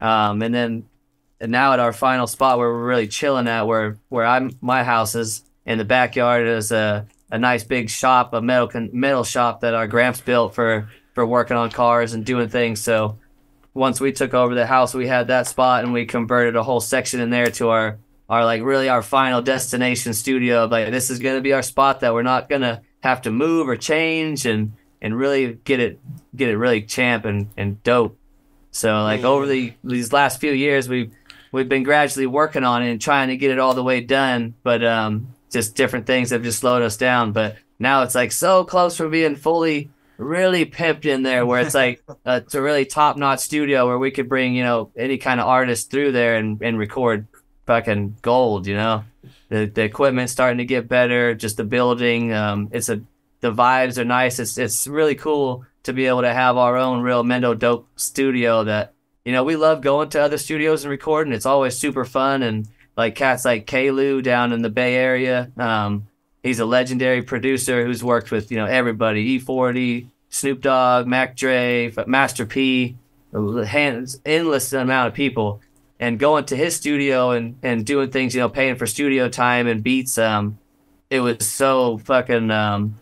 [0.00, 0.85] Um, and then
[1.40, 4.85] and now at our final spot where we're really chilling at where where I'm my
[4.85, 9.24] house is in the backyard is a, a nice big shop a metal con- metal
[9.24, 12.80] shop that our gramps built for for working on cars and doing things.
[12.80, 13.18] So
[13.74, 16.80] once we took over the house we had that spot and we converted a whole
[16.80, 20.66] section in there to our our like really our final destination studio.
[20.66, 23.30] Like this is going to be our spot that we're not going to have to
[23.30, 25.98] move or change and and really get it
[26.35, 28.18] get it really champ and, and dope.
[28.70, 31.12] So like over the these last few years we've
[31.52, 34.54] we've been gradually working on it and trying to get it all the way done,
[34.62, 37.32] but um, just different things have just slowed us down.
[37.32, 41.74] But now it's like so close from being fully, really pimped in there, where it's
[41.74, 45.18] like uh, it's a really top notch studio where we could bring you know any
[45.18, 47.26] kind of artist through there and, and record
[47.66, 48.66] fucking gold.
[48.66, 49.05] You know,
[49.48, 51.35] the the equipment's starting to get better.
[51.35, 53.03] Just the building, um, it's a
[53.40, 54.38] the vibes are nice.
[54.38, 58.64] It's it's really cool to be able to have our own real Mendo dope studio
[58.64, 58.94] that
[59.25, 61.33] you know, we love going to other studios and recording.
[61.33, 62.42] It's always super fun.
[62.42, 66.09] And like cats like Kalu down in the Bay Area, um,
[66.42, 71.92] he's a legendary producer who's worked with, you know, everybody E40, Snoop Dogg, Mac Dre,
[72.07, 72.96] Master P,
[73.33, 75.61] hands, endless amount of people.
[76.02, 79.68] And going to his studio and, and doing things, you know, paying for studio time
[79.68, 80.58] and beats, um,
[81.08, 82.96] it was so fucking um,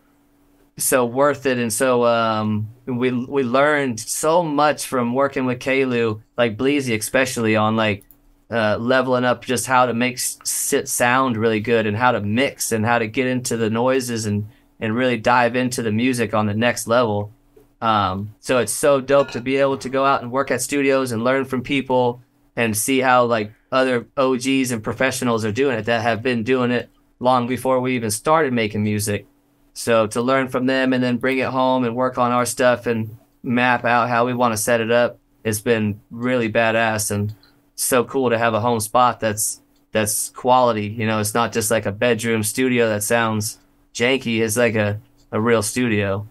[0.80, 6.20] so worth it and so um we we learned so much from working with Kalu
[6.36, 8.04] like Bleezy especially on like
[8.50, 12.72] uh leveling up just how to make sit sound really good and how to mix
[12.72, 14.48] and how to get into the noises and
[14.80, 17.32] and really dive into the music on the next level.
[17.80, 21.12] Um so it's so dope to be able to go out and work at studios
[21.12, 22.22] and learn from people
[22.56, 26.70] and see how like other OGs and professionals are doing it that have been doing
[26.70, 29.26] it long before we even started making music
[29.72, 32.86] so to learn from them and then bring it home and work on our stuff
[32.86, 37.34] and map out how we want to set it up, it's been really badass and
[37.74, 40.86] so cool to have a home spot that's that's quality.
[40.86, 43.58] You know, it's not just like a bedroom studio that sounds
[43.94, 44.40] janky.
[44.40, 45.00] It's like a,
[45.32, 46.26] a real studio.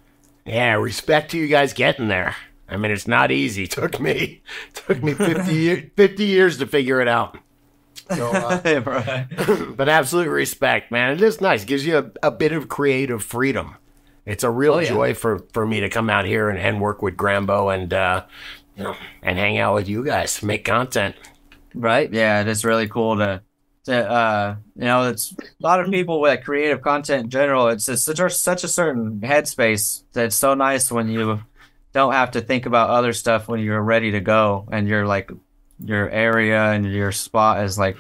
[0.46, 2.36] Yeah, respect to you guys getting there.
[2.70, 3.68] I mean, it's not easy.
[3.68, 4.42] took me
[4.74, 7.38] took me 50, year, 50 years to figure it out.
[8.12, 9.28] So, uh, right.
[9.78, 11.14] but absolute respect, man.
[11.14, 11.64] It is nice.
[11.66, 13.76] gives you a, a bit of creative freedom.
[14.26, 14.90] It's a real Oh, yeah.
[14.90, 18.26] joy for, for me to come out here and, and work with Grambo and uh,
[18.76, 21.16] you know and hang out with you guys, make content.
[21.74, 22.12] Right?
[22.12, 23.42] Yeah, it is really cool to,
[23.86, 27.68] to uh, you know, it's a lot of people with creative content in general.
[27.70, 31.42] It's just such a, such a certain headspace that's so nice when you
[31.94, 35.32] don't have to think about other stuff when you're ready to go and you're like
[35.84, 37.98] your area and your spot is like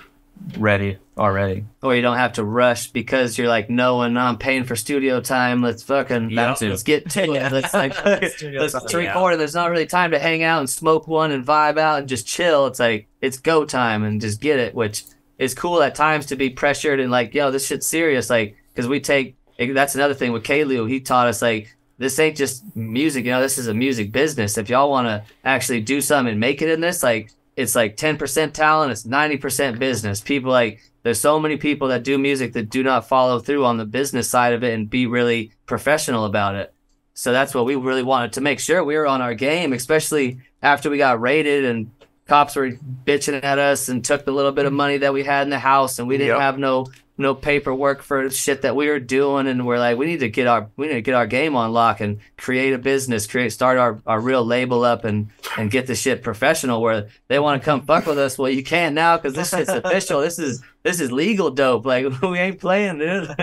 [0.57, 1.65] ready already.
[1.81, 4.75] Or you don't have to rush because you're like, no, and oh, I'm paying for
[4.75, 5.61] studio time.
[5.61, 6.55] Let's fucking Yeah.
[6.61, 7.51] let's get to it.
[7.51, 8.99] Let's like let's time.
[8.99, 9.37] record.
[9.39, 12.27] There's not really time to hang out and smoke one and vibe out and just
[12.27, 12.67] chill.
[12.67, 15.03] It's like it's go time and just get it, which
[15.37, 18.29] is cool at times to be pressured and like, yo, this shit's serious.
[18.29, 20.89] Like, because we take that's another thing with Kalu.
[20.89, 23.25] He taught us like this ain't just music.
[23.25, 24.57] You know, this is a music business.
[24.57, 27.97] If y'all want to actually do something and make it in this, like it's like
[27.97, 30.21] 10% talent, it's 90% business.
[30.21, 33.77] People like there's so many people that do music that do not follow through on
[33.77, 36.73] the business side of it and be really professional about it.
[37.13, 40.39] So that's what we really wanted to make sure we were on our game, especially
[40.63, 41.91] after we got raided and
[42.27, 42.71] cops were
[43.05, 45.59] bitching at us and took the little bit of money that we had in the
[45.59, 46.39] house and we didn't Yep.
[46.39, 46.87] have no
[47.19, 50.47] no paperwork for shit that we were doing and we're like we need to get
[50.47, 53.77] our we need to get our game on lock and create a business create start
[53.77, 57.65] our, our real label up and and get the shit professional where they want to
[57.65, 60.99] come fuck with us well you can't now because this shit's official this is this
[60.99, 63.35] is legal dope like we ain't playing dude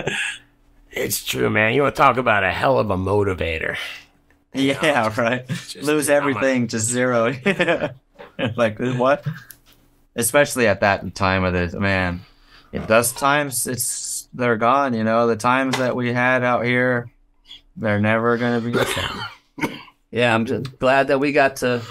[0.91, 1.73] It's true, man.
[1.73, 3.77] You want to talk about a hell of a motivator.
[4.53, 5.45] Yeah, right.
[5.75, 7.33] Lose everything, just zero.
[8.55, 9.25] like what?
[10.15, 12.21] Especially at that time of the man.
[12.73, 14.93] Those times, it's they're gone.
[14.93, 17.09] You know, the times that we had out here,
[17.75, 18.71] they're never gonna be.
[18.71, 19.79] the same.
[20.11, 21.81] yeah i'm just glad that we got to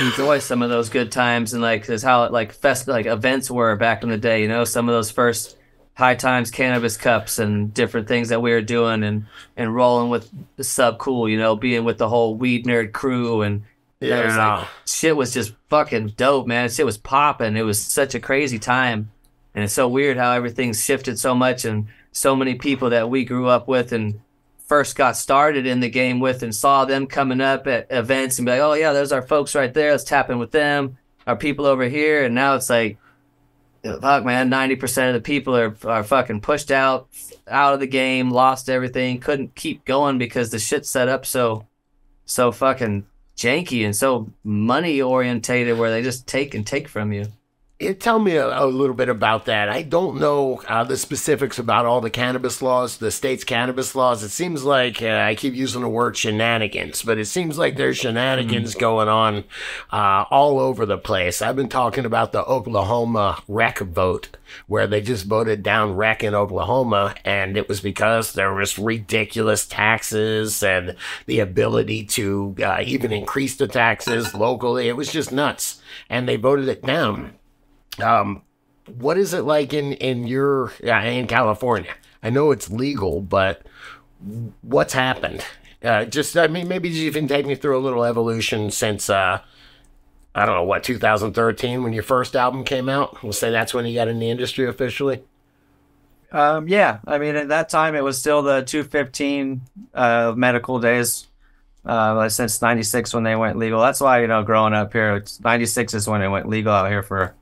[0.00, 3.76] enjoy some of those good times and like is how like fest like events were
[3.76, 5.56] back in the day you know some of those first
[5.94, 10.28] high times cannabis cups and different things that we were doing and and rolling with
[10.56, 13.62] the sub cool you know being with the whole weed nerd crew and
[14.00, 14.56] that was Yeah.
[14.58, 18.58] like shit was just fucking dope man shit was popping it was such a crazy
[18.58, 19.10] time
[19.58, 23.24] and it's so weird how everything's shifted so much and so many people that we
[23.24, 24.20] grew up with and
[24.68, 28.46] first got started in the game with and saw them coming up at events and
[28.46, 29.90] be like, oh yeah, there's our folks right there.
[29.90, 30.96] Let's tap in with them.
[31.26, 32.98] Our people over here, and now it's like,
[33.82, 37.08] fuck man, ninety percent of the people are are fucking pushed out,
[37.48, 41.66] out of the game, lost everything, couldn't keep going because the shit's set up so,
[42.26, 47.26] so fucking janky and so money orientated where they just take and take from you.
[47.80, 49.68] Yeah, tell me a, a little bit about that.
[49.68, 54.24] I don't know uh, the specifics about all the cannabis laws, the state's cannabis laws.
[54.24, 57.98] It seems like uh, I keep using the word shenanigans, but it seems like there's
[57.98, 59.44] shenanigans going on
[59.92, 61.40] uh, all over the place.
[61.40, 64.36] I've been talking about the Oklahoma rec vote,
[64.66, 69.68] where they just voted down rec in Oklahoma, and it was because there was ridiculous
[69.68, 74.88] taxes and the ability to uh, even increase the taxes locally.
[74.88, 77.34] It was just nuts, and they voted it down.
[78.00, 78.42] Um,
[78.86, 81.92] what is it like in in your in California?
[82.22, 83.62] I know it's legal, but
[84.62, 85.44] what's happened?
[85.82, 89.40] Uh, just I mean, maybe you can take me through a little evolution since uh,
[90.34, 93.22] I don't know what 2013 when your first album came out.
[93.22, 95.22] We'll say that's when you got in the industry officially.
[96.30, 99.62] Um, yeah, I mean, at that time, it was still the 215
[99.94, 101.26] uh, medical days.
[101.86, 103.80] Uh, since '96 when they went legal.
[103.80, 106.90] That's why you know, growing up here, it's- '96 is when it went legal out
[106.90, 107.34] here for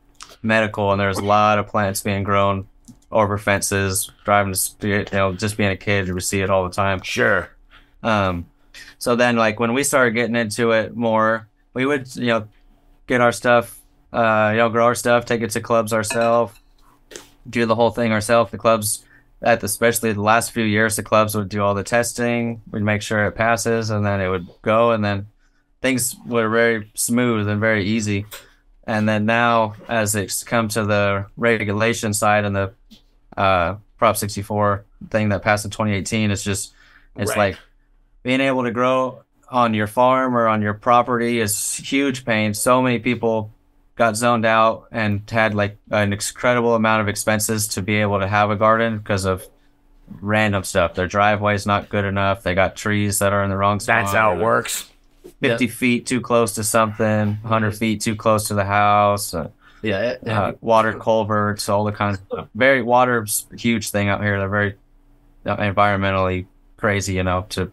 [0.47, 2.67] medical, and there's a lot of plants being grown
[3.11, 4.11] over fences.
[4.25, 6.75] Driving to, spe- you know, just being a kid, you would see it all the
[6.75, 7.03] time.
[7.03, 7.51] Sure.
[8.03, 8.47] Um,
[8.99, 12.49] so then, like when we started getting into it more, we would you know
[13.07, 13.81] get our stuff,
[14.13, 16.55] uh, you know, grow our stuff, take it to clubs ourselves,
[17.49, 18.51] do the whole thing ourselves.
[18.51, 19.05] The clubs,
[19.43, 22.63] at the, especially the last few years, the clubs would do all the testing.
[22.71, 25.27] We'd make sure it passes, and then it would go, and then
[25.83, 28.27] things were very smooth and very easy.
[28.87, 32.73] And then now, as it's come to the regulation side and the
[33.37, 36.73] uh, Prop 64 thing that passed in 2018, it's just
[37.17, 37.39] it's Right.
[37.53, 37.59] like
[38.23, 42.55] being able to grow on your farm or on your property is huge pain.
[42.55, 43.53] So many people
[43.97, 48.29] got zoned out and had like an incredible amount of expenses to be able to
[48.29, 49.47] have a garden because of
[50.21, 50.95] random stuff.
[50.95, 52.43] Their driveway's not good enough.
[52.43, 54.05] They got trees that are in the wrong spot.
[54.05, 54.91] That's how it works.
[55.41, 59.49] 50 feet too close to something, 100 feet too close to the house, uh,
[59.83, 62.49] Yeah, it- uh, water culverts, all the kinds of.
[62.55, 64.39] Very water's a huge thing out here.
[64.39, 64.75] They're very
[65.45, 67.71] uh, environmentally crazy, you know, to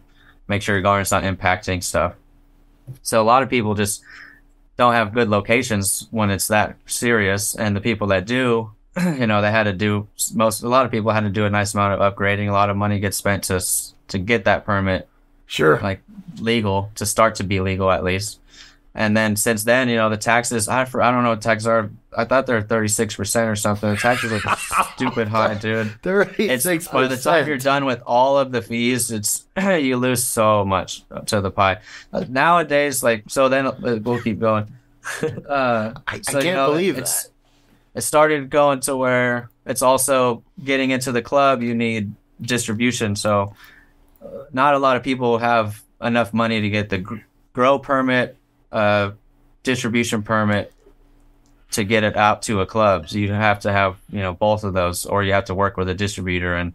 [0.48, 2.14] make sure your garden's not impacting stuff.
[3.02, 4.02] So a lot of people just
[4.76, 8.70] don't have good locations when it's that serious, and the people that do,
[9.18, 10.62] you know, they had to do most.
[10.62, 12.48] A lot of people had to do a nice amount of upgrading.
[12.48, 13.60] A lot of money gets spent to
[14.08, 15.08] to get that permit
[15.46, 15.80] Sure.
[15.80, 16.02] like
[16.38, 18.40] legal to start to be legal at least.
[18.96, 21.66] And then since then, you know, the taxes, I, for, I don't know what taxes
[21.66, 21.90] are.
[22.16, 23.90] I thought they're 36% or something.
[23.90, 24.56] The taxes are
[24.94, 25.88] stupid high, dude.
[25.88, 30.22] It's Thirty-six by the time you're done with all of the fees, it's you lose
[30.22, 31.78] so much to the pie.
[32.12, 34.66] Uh, nowadays, like so, then uh, we'll keep going.
[35.46, 37.30] Uh, I, I so, you can't know, believe it's, that.
[37.96, 41.62] It started going to where it's also getting into the club.
[41.62, 43.54] You need distribution, so
[44.24, 47.16] uh, not a lot of people have enough money to get the gr-
[47.52, 48.36] grow permit,
[48.70, 49.12] uh,
[49.62, 50.72] distribution permit
[51.72, 53.08] to get it out to a club.
[53.08, 55.76] So you have to have you know both of those, or you have to work
[55.76, 56.74] with a distributor, and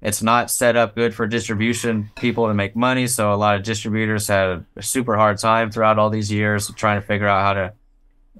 [0.00, 3.06] it's not set up good for distribution people to make money.
[3.08, 7.00] So a lot of distributors had a super hard time throughout all these years trying
[7.00, 7.72] to figure out how to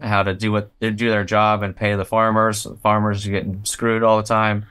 [0.00, 2.66] how to do what do their job and pay the farmers.
[2.82, 4.66] Farmers are getting screwed all the time.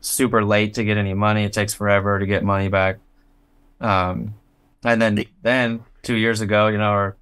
[0.00, 1.44] Super late to get any money.
[1.44, 2.98] It takes forever to get money back.
[3.80, 4.34] Um,
[4.84, 7.16] and then then two years ago, you know, or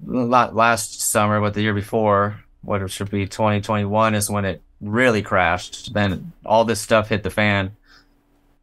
[0.00, 4.62] not last summer, but the year before, what it should be 2021 is when it
[4.80, 5.92] really crashed.
[5.92, 7.76] Then all this stuff hit the fan.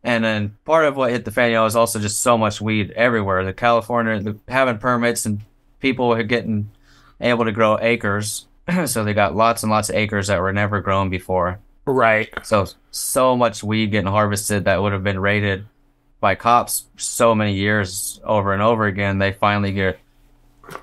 [0.03, 2.61] And then part of what hit the fan, you know, is also just so much
[2.61, 3.43] weed everywhere.
[3.43, 5.41] The California, the, having permits and
[5.79, 6.69] people are getting
[7.19, 8.45] able to grow acres.
[8.85, 11.59] so they got lots and lots of acres that were never grown before.
[11.85, 12.29] Right.
[12.43, 15.65] So so much weed getting harvested that would have been raided
[16.25, 19.19] by cops so many years over and over again.
[19.19, 19.99] They finally get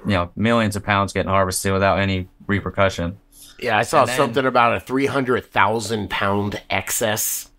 [0.07, 3.19] you know millions of pounds getting harvested without any repercussion.
[3.59, 7.51] Yeah, I saw then- something about a three hundred thousand pound excess.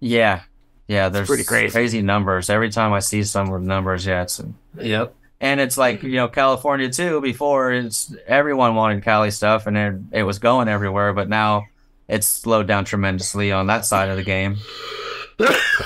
[0.00, 0.42] Yeah,
[0.86, 1.08] yeah.
[1.08, 1.72] There's pretty crazy.
[1.72, 2.50] crazy numbers.
[2.50, 4.42] Every time I see some numbers, yeah, it's
[4.78, 5.14] Yep.
[5.40, 7.22] and it's like you know California too.
[7.22, 11.14] Before it's everyone wanted Cali stuff, and it, it was going everywhere.
[11.14, 11.64] But now
[12.06, 14.58] it's slowed down tremendously on that side of the game.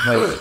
[0.06, 0.38] Like,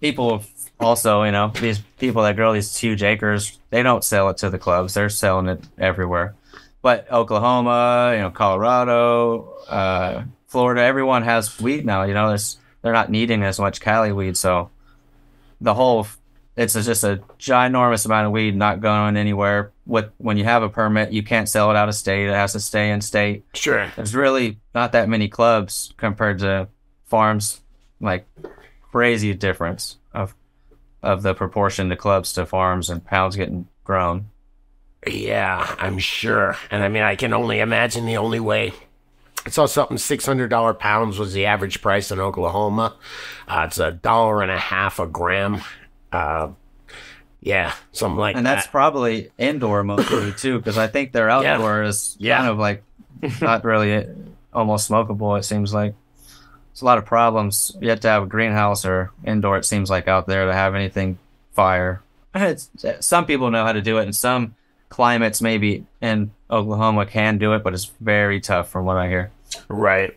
[0.00, 0.42] people
[0.80, 4.50] also, you know, these people that grow these huge acres, they don't sell it to
[4.50, 4.94] the clubs.
[4.94, 6.34] They're selling it everywhere.
[6.82, 12.04] But Oklahoma, you know, Colorado, uh, Florida, everyone has weed now.
[12.04, 14.70] You know, there's they're not needing as much Cali weed, so
[15.60, 16.06] the whole
[16.56, 19.72] it's just a ginormous amount of weed not going anywhere.
[19.84, 22.28] With when you have a permit, you can't sell it out of state.
[22.28, 23.44] It has to stay in state.
[23.54, 23.90] Sure.
[23.94, 26.68] There's really not that many clubs compared to
[27.04, 27.60] farms.
[28.00, 28.26] Like
[28.96, 30.34] crazy difference of
[31.02, 34.30] of the proportion to clubs to farms and pounds getting grown.
[35.06, 36.56] Yeah, I'm sure.
[36.70, 38.72] And I mean, I can only imagine the only way.
[39.44, 42.96] I saw something six hundred dollar pounds was the average price in Oklahoma.
[43.46, 45.60] Uh, it's a dollar and a half a gram.
[46.10, 46.48] Uh,
[47.40, 48.38] yeah, something like that.
[48.38, 48.72] And that's that.
[48.72, 52.38] probably indoor mostly too, because I think their outdoor is Yeah.
[52.38, 52.82] kind of like
[53.42, 54.08] not really
[54.54, 55.38] almost smokable.
[55.38, 55.94] It seems like
[56.76, 57.74] it's a lot of problems.
[57.80, 59.56] You have to have a greenhouse or indoor.
[59.56, 61.18] It seems like out there to have anything
[61.52, 62.02] fire.
[62.34, 62.68] It's,
[63.00, 64.54] some people know how to do it, and some
[64.90, 69.30] climates maybe in Oklahoma can do it, but it's very tough from what I hear.
[69.68, 70.14] right.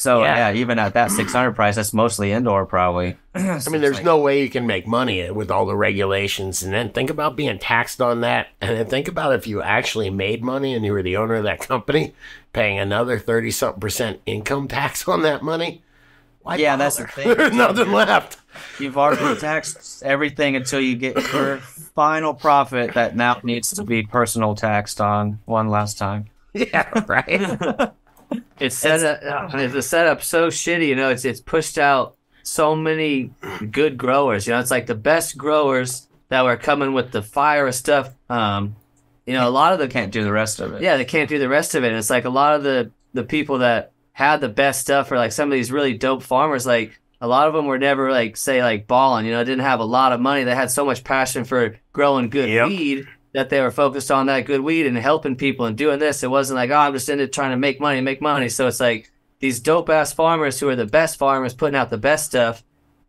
[0.00, 0.50] So Yeah.
[0.50, 3.18] yeah, even at that 600 price, that's mostly indoor probably.
[3.34, 6.62] I mean, there's no way you can make money with all the regulations.
[6.62, 8.46] And then think about being taxed on that.
[8.62, 11.44] And then think about if you actually made money and you were the owner of
[11.44, 12.14] that company,
[12.54, 15.82] paying another 30 something percent income tax on that money.
[16.40, 17.28] Why Yeah, that's the thing.
[17.36, 18.38] There's nothing left.
[18.78, 24.02] You've already taxed everything until you get your final profit that now needs to be
[24.04, 26.30] personal taxed on one last time.
[26.52, 27.92] Yeah, right.
[28.60, 29.54] It's set up.
[29.54, 30.88] It's a setup so shitty.
[30.88, 33.30] You know, it's it's pushed out so many
[33.70, 34.46] good growers.
[34.46, 38.10] You know, it's like the best growers that were coming with the fire of stuff.
[38.28, 38.76] Um,
[39.26, 40.82] you know, a lot of the Can't do the rest of it.
[40.82, 41.88] yeah, they can't do the rest of it.
[41.88, 45.16] And it's like a lot of the the people that had the best stuff, or
[45.16, 48.36] like some of these really dope farmers, like a lot of them were never like
[48.36, 49.24] say like balling.
[49.24, 50.44] You know, didn't have a lot of money.
[50.44, 52.68] They had so much passion for growing good Yep.
[52.68, 56.22] weed that they were focused on that good weed and helping people and doing this.
[56.22, 58.48] It wasn't like oh, I'm just in it trying to make money, make money.
[58.48, 59.10] So it's like
[59.40, 62.62] these dope ass farmers who are the best farmers putting out the best stuff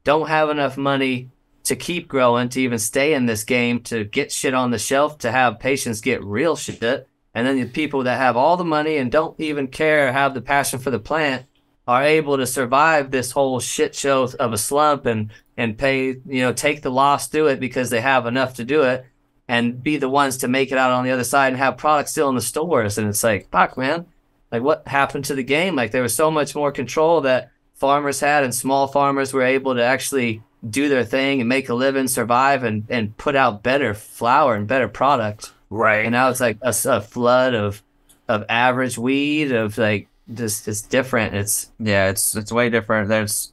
[0.03, 1.29] don't have enough money
[1.63, 5.19] to keep growing to even stay in this game to get shit on the shelf
[5.19, 8.97] to have patients get real shit and then the people that have all the money
[8.97, 11.45] and don't even care have the passion for the plant
[11.87, 16.41] are able to survive this whole shit show of a slump and and pay you
[16.41, 19.05] know take the loss through it because they have enough to do it
[19.51, 22.11] and be the ones to make it out on the other side and have products
[22.11, 22.97] still in the stores.
[22.97, 24.05] And it's like, fuck, man,
[24.49, 25.75] like what happened to the game?
[25.75, 29.75] Like there was so much more control that farmers had, and small farmers were able
[29.75, 33.93] to actually do their thing and make a living, survive, and and put out better
[33.93, 35.51] flower and better product.
[35.69, 36.05] Right.
[36.05, 37.83] And now it's like a, a flood of
[38.29, 41.35] of average weed of like just it's different.
[41.35, 43.09] It's Yeah, it's it's way different.
[43.09, 43.51] There's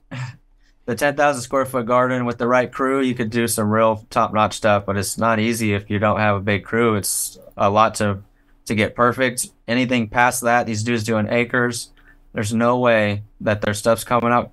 [0.88, 3.02] the ten thousand square foot garden with the right crew.
[3.02, 6.18] You could do some real top notch stuff, but it's not easy if you don't
[6.18, 6.94] have a big crew.
[6.94, 8.22] It's a lot to
[8.64, 9.50] to get perfect.
[9.68, 11.90] Anything past that, these dudes doing acres.
[12.32, 14.50] There's no way that their stuff's coming out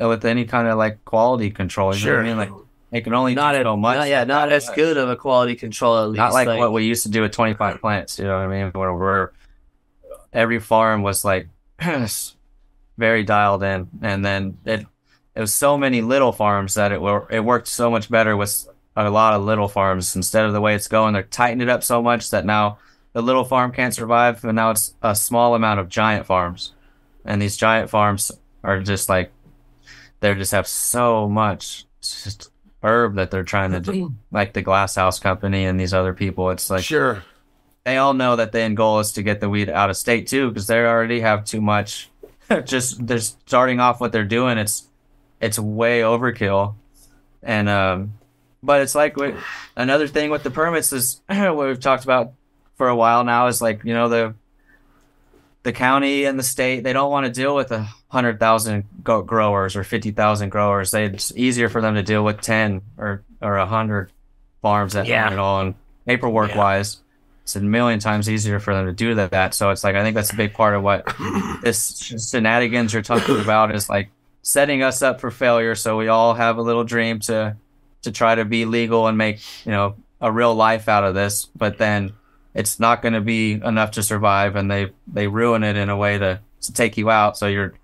[0.00, 1.94] with any kind of like quality control.
[1.94, 2.36] You know what I mean?
[2.38, 2.50] Like
[2.90, 3.98] they can only not do at, so much.
[3.98, 5.96] not, yeah, not as good of a quality control.
[5.96, 6.18] At least.
[6.18, 8.72] Not like, what we used to do with 25 plants, you know what I mean?
[8.72, 9.30] Where we're,
[10.32, 11.46] every farm was like
[12.98, 13.88] very dialed in.
[14.02, 14.84] And then it,
[15.38, 18.68] it was so many little farms that it, were, it worked so much better with
[18.96, 21.14] a lot of little farms instead of the way it's going.
[21.14, 22.78] They're tightened it up so much that now
[23.12, 24.44] the little farm can't survive.
[24.44, 26.72] And now it's a small amount of giant farms.
[27.24, 28.32] And these giant farms
[28.64, 29.30] are just like,
[30.18, 32.50] they just have so much just
[32.82, 34.14] herb that they're trying to do mm-hmm.
[34.32, 37.24] like the glass house company and these other people it's like sure.
[37.84, 40.28] they all know that the end goal is to get the weed out of state
[40.28, 42.08] too because they already have too much
[42.64, 44.87] just they're starting off what they're doing it's
[45.40, 46.74] it's way overkill
[47.42, 48.12] and um
[48.62, 49.34] but it's like what,
[49.76, 52.32] another thing with the permits is what we've talked about
[52.76, 54.34] for a while now is like you know the
[55.64, 59.22] the county and the state they don't want to deal with a hundred thousand go-
[59.22, 60.92] growers or fifty thousand growers.
[60.92, 64.10] They, it's easier for them to deal with ten or or a hundred
[64.62, 65.30] farms that Yeah.
[65.30, 65.60] own all.
[65.60, 65.74] And
[66.06, 66.58] paperwork Yeah.
[66.58, 66.98] wise,
[67.42, 69.32] it's a million times easier for them to do that.
[69.32, 71.12] That so it's like I think that's a big part of what
[71.62, 71.98] this
[72.30, 74.08] shenanigans you're talking about is like
[74.48, 75.74] setting us up for failure.
[75.74, 77.56] So we all have a little dream to
[78.02, 81.46] to try to be legal and make you know a real life out of this,
[81.54, 82.12] but then
[82.54, 85.96] it's not going to be enough to survive, and they they ruin it in a
[85.96, 87.36] way to, to take you out.
[87.36, 87.74] So you're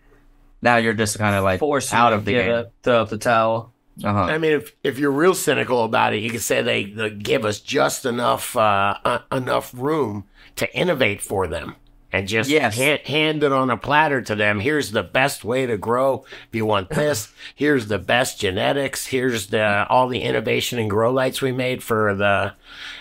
[0.63, 2.53] now you're just kind of like forced out of the game.
[2.53, 3.73] up, throw up the towel.
[4.03, 4.23] Uh-huh.
[4.23, 7.45] I mean, if if you're real cynical about it, you could say they, they give
[7.45, 10.25] us just enough uh, uh, enough room
[10.57, 11.77] to innovate for them,
[12.15, 12.77] and just Yes.
[12.77, 14.61] hand, hand it on a platter to them.
[14.61, 16.25] Here's the best way to grow.
[16.49, 19.07] If you want this, here's the best genetics.
[19.07, 22.55] Here's the all the innovation and grow lights we made for the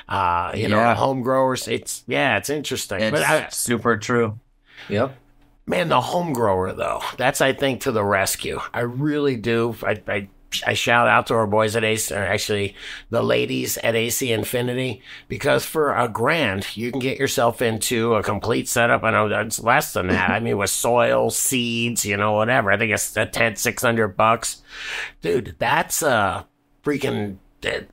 [0.09, 1.68] uh, you know home growers.
[1.68, 3.01] It's yeah, it's interesting.
[3.01, 4.39] It's but I, super true.
[4.89, 5.16] Yep.
[5.66, 8.59] Man, the home grower though, that's I think to the rescue.
[8.74, 9.76] I really do.
[9.84, 10.28] I I,
[10.68, 12.76] I shout out to our boys at AC, or actually
[13.10, 18.22] the ladies at AC Infinity, because for a grand you can get yourself into a
[18.24, 19.04] complete setup.
[19.04, 20.30] I know that's less than that.
[20.30, 22.72] I mean, with soil, seeds, you know, whatever.
[22.72, 24.62] I think it's a ten six hundred bucks,
[25.22, 25.56] dude.
[25.60, 26.45] That's a
[26.84, 27.38] freaking.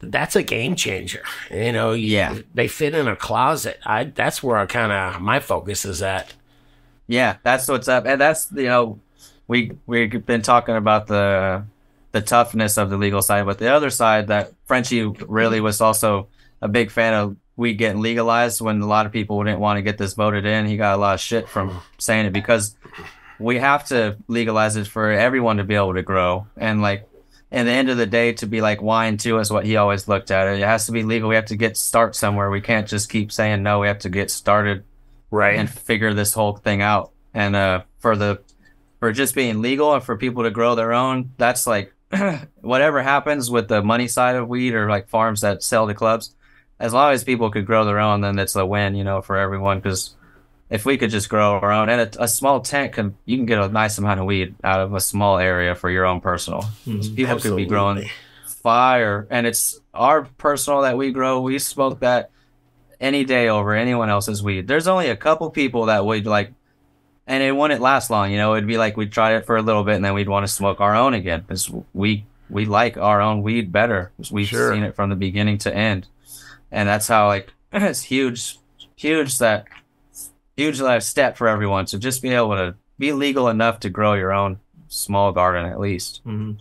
[0.01, 1.23] That's a game changer.
[1.49, 2.39] You know, you- Yeah.
[2.53, 3.79] they fit in a closet.
[3.87, 6.35] I that's where I kind of my focus is at.
[7.07, 8.99] Yeah, that's what's up, and that's you know,
[9.47, 11.65] we we've been talking about the
[12.13, 16.29] the toughness of the legal side, but the other side that Frenchie really was also
[16.61, 19.83] a big fan of weed getting legalized when a lot of people didn't want to
[19.83, 20.67] get this voted in.
[20.67, 22.75] He got a lot of shit from saying it because
[23.39, 27.07] we have to legalize it for everyone to be able to grow and like.
[27.53, 30.07] in the end of the day, to be like wine too is what he always
[30.07, 30.47] looked at.
[30.49, 31.29] It has to be legal.
[31.29, 32.49] We have to get start somewhere.
[32.51, 33.81] We can't just keep saying no.
[33.81, 34.85] We have to get started
[35.33, 35.59] Right.
[35.59, 37.11] and figure this whole thing out.
[37.35, 38.41] And uh, for the
[39.01, 41.93] for just being legal and for people to grow their own, that's like
[42.61, 46.35] whatever happens with the money side of weed or like farms that sell to clubs.
[46.79, 49.37] As long as people could grow their own, then it's a win, you know, for
[49.37, 49.79] everyone.
[49.79, 50.15] Because
[50.71, 53.47] if we could just grow our own, and a, a small tent can you can
[53.47, 56.63] get a nice amount of weed out of a small area for your own personal.
[56.85, 58.09] Hmm, people could be growing
[58.63, 61.41] fire, and it's our personal that we grow.
[61.41, 62.31] We smoke that
[63.01, 64.69] any day over anyone else's weed.
[64.69, 66.53] There's only a couple people that would like,
[67.31, 68.31] and it wouldn't last long.
[68.33, 70.29] You know, it'd be like we'd try it for a little bit, and then we'd
[70.29, 74.11] want to smoke our own again because we we like our own weed better.
[74.31, 74.75] We've Sure.
[74.75, 76.09] seen it from the beginning to end,
[76.73, 78.59] and that's how like it's huge,
[78.97, 79.67] huge that
[80.57, 84.15] huge life step for everyone to just be able to be legal enough to grow
[84.15, 84.59] your own
[84.89, 86.21] small garden at least.
[86.27, 86.59] Mhm.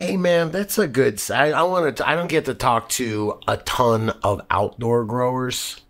[0.00, 1.20] Hey man, that's a good.
[1.30, 2.08] I, I want to.
[2.08, 5.80] I don't get to talk to a ton of outdoor growers.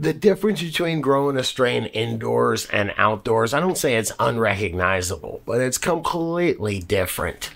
[0.00, 5.60] The difference between growing a strain indoors and outdoors, I don't say it's unrecognizable, but
[5.60, 7.50] it's completely different.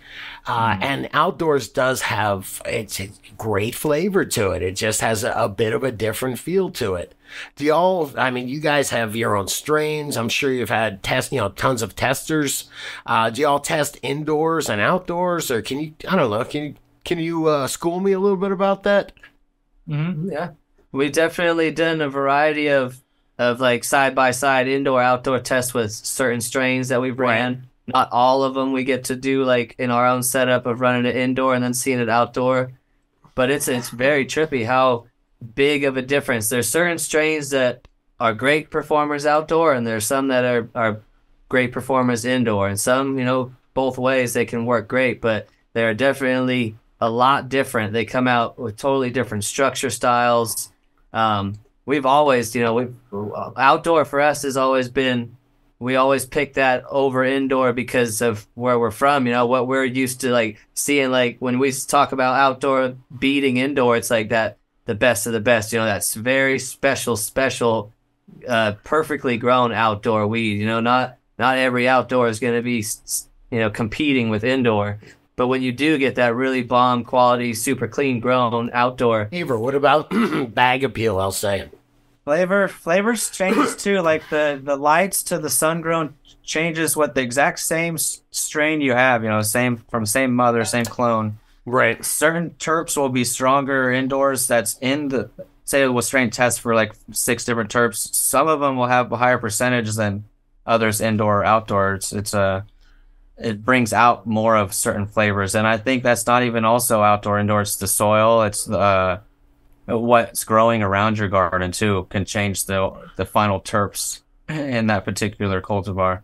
[0.44, 4.62] Uh, and outdoors does have it's a great flavor to it.
[4.62, 7.14] It just has a, a bit of a different feel to it.
[7.54, 8.10] Do y'all?
[8.18, 10.16] I mean, you guys have your own strains.
[10.16, 12.68] I'm sure you've had test, you know, tons of testers.
[13.06, 15.94] Uh, do y'all test indoors and outdoors, or can you?
[16.08, 16.44] I don't know.
[16.44, 16.74] Can you
[17.04, 19.12] can you uh, school me a little bit about that?
[19.88, 20.30] Mm-hmm.
[20.30, 20.50] Yeah,
[20.92, 23.00] we've definitely done a variety of
[23.38, 27.66] of like side by side indoor outdoor tests with certain strains that we've ran.
[27.86, 31.06] Not all of them we get to do like in our own setup of running
[31.06, 32.72] it indoor and then seeing it outdoor.
[33.34, 35.06] But it's it's very trippy how
[35.54, 36.48] big of a difference.
[36.48, 37.88] There's certain strains that
[38.20, 41.00] are great performers outdoor, and there's some that are are
[41.48, 45.94] great performers indoor, and some you know both ways they can work great, but they're
[45.94, 47.92] definitely a lot different.
[47.92, 50.71] They come out with totally different structure styles.
[51.12, 51.54] Um,
[51.84, 52.88] we've always, you know, we
[53.56, 55.36] outdoor for us has always been.
[55.78, 59.26] We always pick that over indoor because of where we're from.
[59.26, 61.10] You know what we're used to, like seeing.
[61.10, 65.40] Like when we talk about outdoor beating indoor, it's like that the best of the
[65.40, 65.72] best.
[65.72, 67.92] You know, that's very special, special,
[68.46, 70.60] uh, perfectly grown outdoor weed.
[70.60, 72.84] You know, not not every outdoor is going to be,
[73.50, 75.00] you know, competing with indoor.
[75.36, 79.74] But when you do get that really bomb quality, super clean grown outdoor, flavor, what
[79.74, 80.10] about
[80.54, 81.18] bag appeal?
[81.18, 81.70] I'll say.
[82.24, 84.00] Flavor flavors changes too.
[84.00, 86.14] Like the the lights to the sun grown
[86.44, 89.24] changes what the exact same strain you have.
[89.24, 91.38] You know, same from same mother, same clone.
[91.64, 92.04] Right.
[92.04, 94.46] Certain terps will be stronger indoors.
[94.46, 95.30] That's in the
[95.64, 98.14] say it was strain test for like six different terps.
[98.14, 100.24] Some of them will have a higher percentage than
[100.66, 101.94] others indoor or outdoor.
[101.94, 102.66] It's it's a
[103.38, 107.38] it brings out more of certain flavors, and I think that's not even also outdoor
[107.38, 107.62] indoor.
[107.62, 108.42] It's the soil.
[108.42, 109.20] It's the uh,
[109.86, 115.60] what's growing around your garden too can change the the final terps in that particular
[115.60, 116.22] cultivar.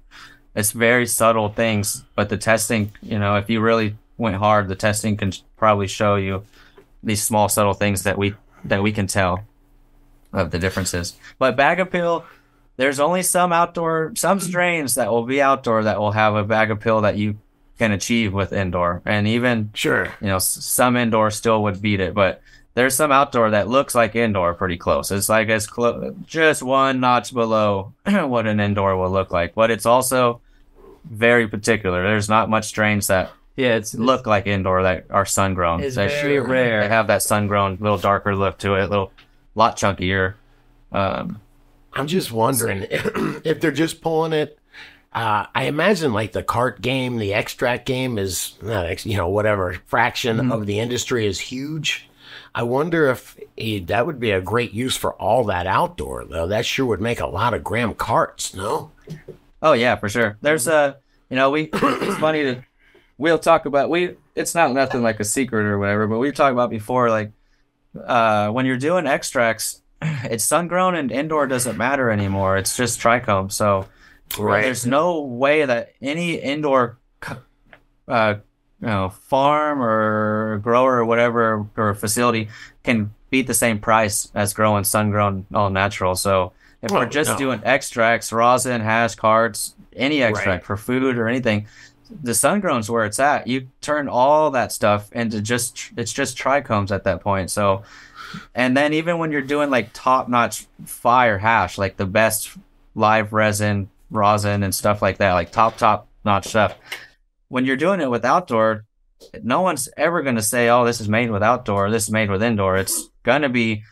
[0.54, 4.74] It's very subtle things, but the testing, you know, if you really went hard, the
[4.74, 6.44] testing can probably show you
[7.02, 8.34] these small subtle things that we
[8.64, 9.44] that we can tell
[10.32, 11.16] of the differences.
[11.38, 12.24] But bag appeal,
[12.78, 16.70] there's only some outdoor some strains that will be outdoor that will have a bag
[16.70, 17.36] appeal that you
[17.78, 20.08] can achieve with indoor, and even Sure.
[20.20, 22.40] you know, some indoor still would beat it, but
[22.74, 25.10] there's some outdoor that looks like indoor pretty close.
[25.10, 29.70] It's like as close, just one notch below what an indoor will look like, but
[29.70, 30.40] it's also
[31.04, 32.02] very particular.
[32.04, 35.82] There's not much strains that yeah, it's look like indoor that are sun grown.
[35.82, 36.82] It's they, very rare.
[36.82, 39.12] They have that sun grown, little darker look to it, a little
[39.56, 40.34] lot chunkier.
[40.92, 41.40] Um,
[41.98, 44.58] I'm just wondering if they're just pulling it.
[45.12, 49.28] Uh, I imagine like the cart game, the extract game is, not ex- you know,
[49.28, 52.08] whatever fraction of the industry is huge.
[52.54, 56.46] I wonder if eh, that would be a great use for all that outdoor, though.
[56.46, 58.92] That sure would make a lot of gram carts, no?
[59.62, 60.36] Oh yeah, for sure.
[60.40, 60.98] There's a,
[61.30, 62.64] you know, we it's funny to
[63.16, 66.52] we'll talk about we it's not nothing like a secret or whatever, but we've talked
[66.52, 67.32] about before like
[68.06, 72.56] uh when you're doing extracts, it's sun grown and indoor doesn't matter anymore.
[72.56, 73.50] It's just trichome.
[73.52, 73.86] So
[74.38, 74.62] Right.
[74.62, 76.98] there's no way that any indoor
[78.06, 78.34] uh
[78.80, 82.48] you know farm or grower or whatever or facility
[82.84, 86.14] can beat the same price as growing sun grown all natural.
[86.14, 87.36] So if Well, we're just no.
[87.38, 91.66] doing extracts, rosin, hash carts, any extract for food or anything,
[92.22, 93.46] the sun grown's where it's at.
[93.46, 97.50] You turn all that stuff into just it's just trichomes at that point.
[97.50, 97.82] So
[98.54, 102.56] and then even when you're doing like top notch fire hash, like the best
[102.94, 106.76] live resin, rosin and stuff like that, like top top notch stuff.
[107.48, 108.84] When you're doing it with outdoor,
[109.42, 111.90] no one's ever gonna say, "Oh, this is made with outdoor.
[111.90, 113.82] This is made with indoor." It's gonna be,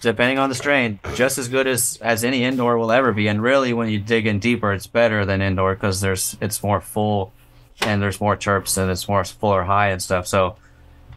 [0.00, 3.28] depending on the strain, just as good as as any indoor will ever be.
[3.28, 6.80] And really, when you dig in deeper, it's better than indoor because there's it's more
[6.80, 7.32] full,
[7.82, 10.26] and there's more terps and it's more fuller high and stuff.
[10.26, 10.56] So,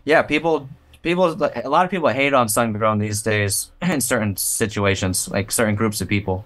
[0.06, 0.70] yeah, people
[1.04, 5.52] people a lot of people hate on sun grown these days in certain situations, like
[5.52, 6.46] certain groups of people.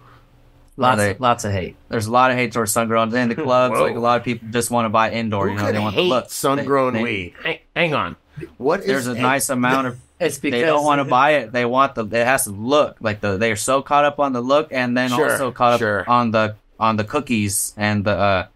[0.75, 1.75] lots of lots of hate.
[1.89, 3.73] There's a lot of hate towards sun grown in the clubs.
[3.75, 3.83] Whoa.
[3.83, 5.45] like a lot of people just want to buy indoor.
[5.47, 6.29] Who you know, could they want hate the look.
[6.29, 7.33] sun-grown They- they- weed?
[7.43, 8.15] Hang, hang on.
[8.57, 9.97] what There's a nice amount of.
[10.19, 11.51] It's because They don't want to buy it.
[11.51, 12.03] They want the.
[12.05, 13.37] It has to look like the.
[13.37, 16.09] They are so caught up on the look, and then Sure, also caught up sure.
[16.09, 18.17] on the on the cookies and the.
[18.17, 18.47] uh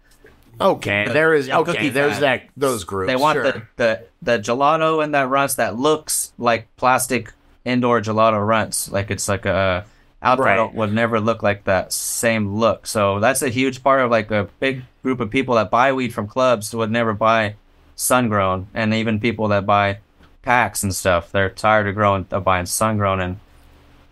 [0.60, 1.88] Okay, there is the okay.
[1.88, 3.10] There's that those groups.
[3.10, 3.44] They want sure.
[3.44, 7.32] the, the the gelato and that Runtz that looks like plastic
[7.64, 8.90] indoor gelato Runtz.
[8.90, 9.84] Like it's like a
[10.22, 10.74] outdoor Right.
[10.74, 12.86] would never look like that same look.
[12.86, 16.14] So that's a huge part of like a big group of people that buy weed
[16.14, 17.56] from clubs would never buy
[17.96, 19.98] sun grown, and even people that buy
[20.42, 21.32] packs and stuff.
[21.32, 23.40] They're tired of growing of buying sun grown and.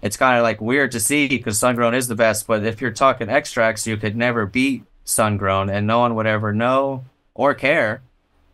[0.02, 2.80] It's kind of like weird to see because sun grown is the best, but if
[2.80, 7.04] you're talking extracts, you could never beat sun grown, and no one would ever know
[7.34, 8.02] or care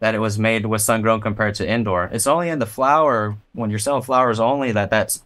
[0.00, 2.04] that it was made with sun grown compared to indoor.
[2.12, 5.22] It's only in the flower when you're selling flowers only that that's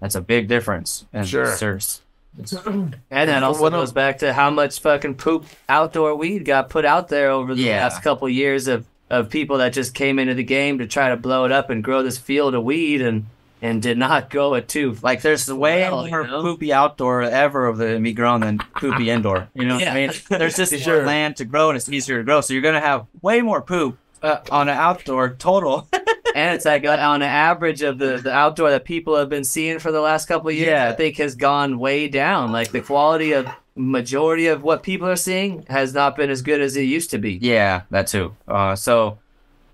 [0.00, 1.06] that's a big difference.
[1.12, 1.56] And Sure.
[1.56, 2.00] there's-
[2.36, 7.08] And that also goes back to how much fucking poop outdoor weed got put out
[7.08, 7.82] there over the Yeah.
[7.82, 11.16] last couple years of of people that just came into the game to try to
[11.16, 13.26] blow it up and grow this field of weed and
[13.62, 14.96] and did not go it two.
[15.02, 16.42] Like there's way Well, you more know?
[16.42, 19.48] poopy outdoor ever of the be grown than poopy indoor.
[19.54, 20.10] You know what I mean?
[20.28, 20.96] There's just Sure.
[20.98, 22.40] more land to grow and it's easier to grow.
[22.40, 25.88] So you're gonna have way more poop uh, on an outdoor total.
[26.34, 29.44] and it's like uh, on an average of the, the outdoor that people have been
[29.44, 30.88] seeing for the last couple of years, Yeah.
[30.90, 32.52] I think has gone way down.
[32.52, 33.46] Like the quality of
[33.76, 37.18] majority of what people are seeing has not been as good as it used to
[37.18, 37.38] be.
[37.42, 38.34] yeah, that too.
[38.46, 39.18] Uh, so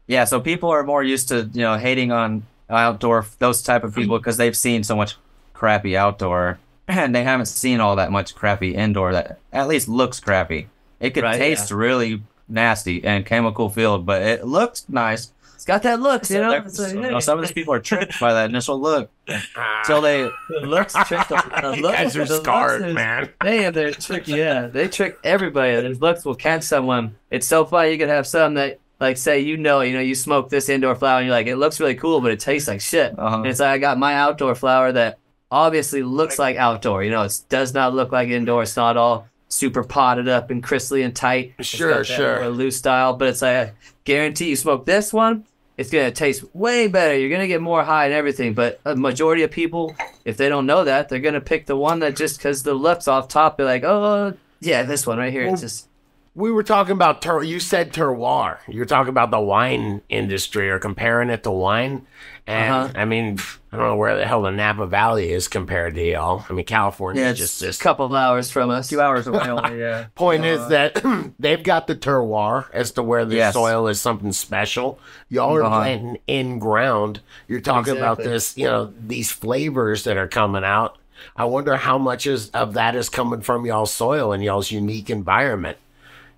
[0.06, 2.42] yeah, so people are more used to you know hating on
[2.76, 4.22] outdoor those type of people mm-hmm.
[4.22, 5.16] because they've seen so much
[5.54, 6.58] crappy outdoor
[6.88, 10.68] and they haven't seen all that much crappy indoor that at least looks crappy.
[11.00, 15.32] It could Right, taste really nasty and chemical filled, but it looks nice.
[15.54, 16.50] It's got that look, you know.
[16.52, 18.80] they're- It's like, so, you know, some of these people are tricked by that initial
[18.80, 23.28] look until they The looks trick the, looks, guys are looks scarred, is- man.
[23.42, 24.26] Damn, they're trick.
[24.26, 25.72] Yeah, they trick everybody.
[25.76, 27.14] Their looks will catch someone.
[27.30, 27.92] It's so funny.
[27.92, 30.94] You could have some that, like, say you know, you know, you smoke this indoor
[30.94, 33.18] flower, and you're like, it looks really cool, but it tastes like shit.
[33.18, 33.36] Uh-huh.
[33.36, 35.18] And it's like I got my outdoor flower that
[35.51, 37.03] obviously looks like outdoor.
[37.03, 38.62] You know, it does not look like indoor.
[38.62, 41.55] It's not all super potted up and crystally and tight.
[41.61, 42.40] Sure, sure.
[42.40, 43.72] more loose style, but it's like I
[44.05, 45.44] guarantee you smoke this one.
[45.76, 47.18] It's gonna taste way better.
[47.18, 48.55] You're gonna get more high and everything.
[48.55, 52.01] But a majority of people, if they don't know that, they're gonna pick the one
[52.01, 55.44] that just because the looks off top, they're like, oh yeah, this one right here.
[55.44, 55.88] It's just
[56.34, 58.58] We were talking about ter- you said terroir.
[58.68, 62.06] You were talking about the wine industry or comparing it to wine.
[62.46, 62.92] And Uh-huh.
[62.94, 63.38] I mean,
[63.72, 66.44] I don't know where the hell the Napa Valley is compared to y'all.
[66.48, 68.88] I mean, California Yeah, is just a couple of hours from us.
[68.88, 69.80] two hours away only.
[69.80, 70.06] Yeah.
[70.14, 71.02] Point is that
[71.40, 73.54] they've got the terroir as to where the Yes.
[73.54, 75.00] soil is something special.
[75.28, 75.78] Y'all are Uh-huh.
[75.80, 77.20] planting in ground.
[77.48, 80.96] You're talking about this, you know, these flavors that are coming out.
[81.36, 85.10] I wonder how much is of that is coming from y'all's soil and y'all's unique
[85.10, 85.76] environment.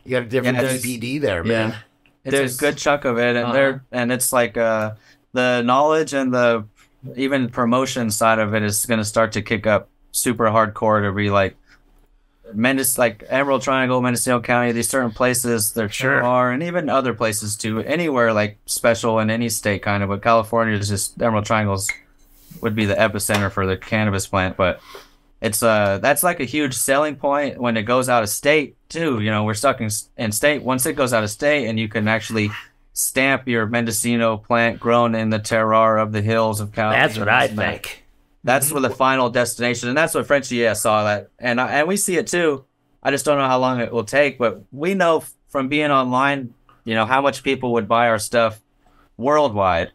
[0.04, 1.70] You got a different Yeah, there's- there, man.
[1.70, 1.76] yeah.
[2.24, 3.52] It's There's- a good chunk of it, and Uh-huh.
[3.52, 4.92] they're and it's like uh
[5.32, 6.64] the knowledge and the
[7.16, 11.10] even promotion side of it is going to start to kick up super hardcore to
[11.12, 11.56] be like
[12.54, 16.22] Mendes like Emerald Triangle, Mendocino County, these certain places there Sure.
[16.22, 17.80] are, and even other places too.
[17.80, 20.10] Anywhere like special in any state, kind of.
[20.10, 21.88] But California is just Emerald Triangles
[22.60, 24.80] would be the epicenter for the cannabis plant, but
[25.42, 29.20] it's uh that's like a huge selling point when it goes out of state too.
[29.20, 30.62] You know, we're stuck in, in state.
[30.62, 32.50] Once it goes out of state, and you can actually
[32.92, 37.08] stamp your Mendocino plant grown in the terroir of the hills of California.
[37.08, 38.04] That's what I think.
[38.44, 41.88] That's where the final destination, and that's what Frenchy yeah saw that, and I, and
[41.88, 42.64] we see it too.
[43.02, 46.54] I just don't know how long it will take, but we know from being online,
[46.84, 48.60] you know, how much people would buy our stuff
[49.16, 49.90] worldwide.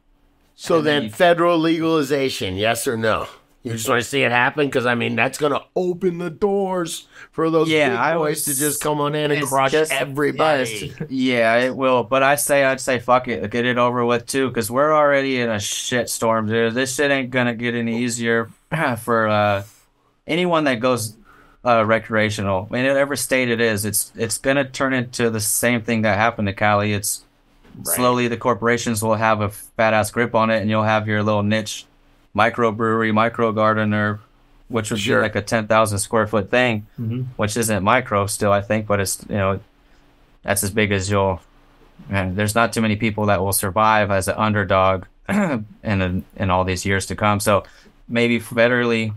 [0.56, 3.28] So then then, federal legalization, yes or no?
[3.68, 6.30] You just want to see it happen because I mean that's going to open the
[6.30, 10.94] doors for those Yeah, I always to just come on in and crush just- everybody.
[11.00, 11.08] yes.
[11.10, 12.04] Yeah, it will.
[12.04, 15.40] But I say, I'd say, fuck it, get it over with too, because we're already
[15.40, 16.74] in a shit storm, dude.
[16.74, 18.50] This shit ain't gonna get any easier
[19.02, 19.64] for uh,
[20.28, 21.16] anyone that goes
[21.66, 22.68] uh, recreational.
[22.70, 26.18] I mean, whatever state it is, it's it's gonna turn into the same thing that
[26.18, 26.94] happened to Cali.
[26.94, 27.24] It's
[27.84, 31.24] slowly the corporations will have a fat ass grip on it, and you'll have your
[31.24, 31.86] little niche
[32.38, 34.20] microbrewery, micro gardener,
[34.68, 35.20] which would Sure.
[35.20, 37.26] be like a ten thousand square foot thing, Mhm.
[37.38, 39.60] which isn't micro still, I think, but it's you know
[40.44, 41.42] that's as big as you'll.
[42.12, 46.64] And there's not too many people that will survive as an underdog in in all
[46.64, 47.40] these years to come.
[47.40, 47.64] So
[48.08, 49.14] maybe federally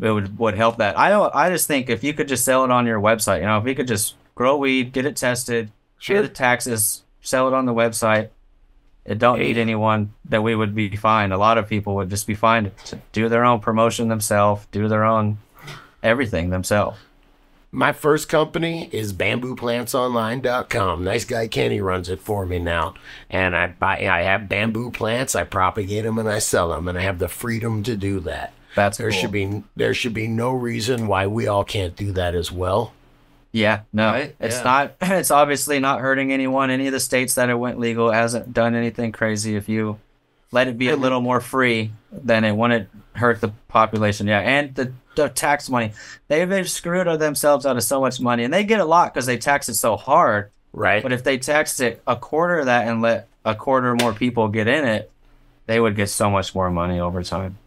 [0.00, 0.98] it would would help that.
[0.98, 1.34] I don't.
[1.34, 3.66] I just think if you could just sell it on your website, you know, if
[3.66, 5.70] you could just grow weed, get it tested,
[6.02, 8.28] pay the taxes, sell it on the website.
[9.04, 11.32] It don't need anyone that we would be fine.
[11.32, 14.88] A lot of people would just be fine to do their own promotion themselves, do
[14.88, 15.38] their own
[16.02, 16.98] everything themselves.
[17.72, 21.04] My first company is bambooplants.online.com.
[21.04, 22.94] Nice guy Kenny runs it for me now,
[23.28, 24.06] and I buy.
[24.08, 25.34] I have bamboo plants.
[25.34, 28.52] I propagate them and I sell them, and I have the freedom to do that.
[28.74, 29.20] That's There cool.
[29.20, 32.92] should be there should be no reason why we all can't do that as well.
[33.52, 34.36] Yeah, no, Right?
[34.40, 34.62] it's Yeah.
[34.62, 34.92] not.
[35.02, 36.70] It's obviously not hurting anyone.
[36.70, 39.56] Any of the states that it went legal hasn't done anything crazy.
[39.56, 39.98] If you
[40.52, 44.26] let it be a little more free, then it wouldn't hurt the population.
[44.28, 45.92] Yeah, and the, the tax money,
[46.28, 49.26] they they've screwed themselves out of so much money, and they get a lot because
[49.26, 50.50] they tax it so hard.
[50.72, 51.02] Right.
[51.02, 54.46] But if they taxed it a quarter of that and let a quarter more people
[54.48, 55.10] get in it,
[55.66, 57.58] they would get so much more money over time.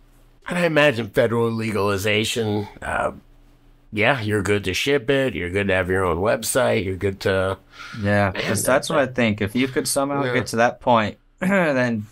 [0.48, 2.68] And I imagine federal legalization.
[2.82, 3.12] Uh,
[3.94, 5.36] yeah, you're good to ship it.
[5.36, 6.84] You're good to have your own website.
[6.84, 7.58] You're good to.
[8.02, 9.40] Yeah, because that- that's what I think.
[9.42, 10.34] If you could somehow Yeah.
[10.34, 12.06] get to that point, then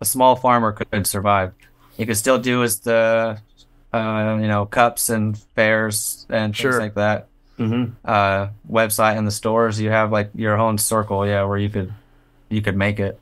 [0.00, 1.52] a small farmer could survive.
[1.96, 3.38] You could still do as the,
[3.94, 7.28] uh, you know, cups and fairs and things like that.
[7.58, 7.92] Mm-hmm.
[8.04, 11.92] Uh, website and the stores, you have like your own circle, yeah, where you could
[12.50, 13.18] you could make it.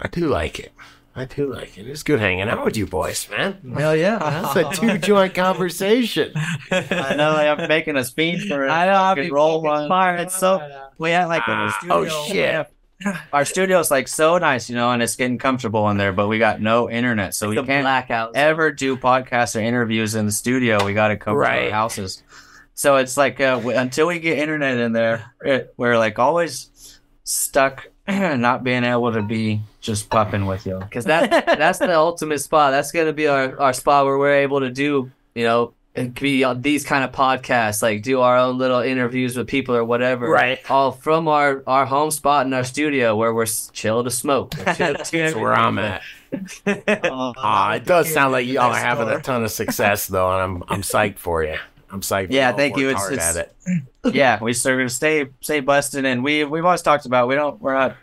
[0.00, 0.72] I do like it.
[1.16, 1.86] I do like it.
[1.86, 3.58] It's good hanging out with you boys, man.
[3.76, 4.52] Hell yeah.
[4.56, 6.32] It's a two joint conversation.
[6.70, 8.68] I know like, I'm making a speech for it.
[8.70, 8.92] I know.
[8.92, 9.88] I'll Could be roll one.
[9.88, 10.20] fired.
[10.20, 10.60] It's so
[10.98, 11.96] we had like a Ah, studio.
[11.96, 12.66] oh, shit.
[13.32, 16.38] Our studio's like so nice, you know, and it's getting comfortable in there, but we
[16.38, 18.34] got no internet, so we can't blackout.
[18.34, 20.82] ever do podcasts or interviews in the studio.
[20.84, 22.22] We got to come to our houses.
[22.74, 26.98] So it's like uh, w- until we get internet in there, it, we're like always
[27.24, 30.78] stuck, not being able to be just puffing with you.
[30.80, 32.72] because that that's the ultimate spot.
[32.72, 36.42] That's gonna be our, our spot where we're able to do, you know, and be
[36.44, 40.28] on these kind of podcasts, like do our own little interviews with people or whatever.
[40.28, 40.58] Right.
[40.70, 44.52] All from our our home spot in our studio where we're s- chill to smoke.
[44.76, 46.02] Chill to That's where I'm at.
[46.66, 50.64] Ah, it does sound like y'all are having a ton of success though, and I'm
[50.66, 51.56] I'm psyched for you.
[51.94, 52.26] I'm psyched.
[52.30, 52.88] Yeah, y'all thank you.
[52.88, 53.82] It's- hard it's- at it.
[54.14, 57.60] yeah, we are gonna stay stay busted, and we we've always talked about we don't
[57.62, 57.96] we're not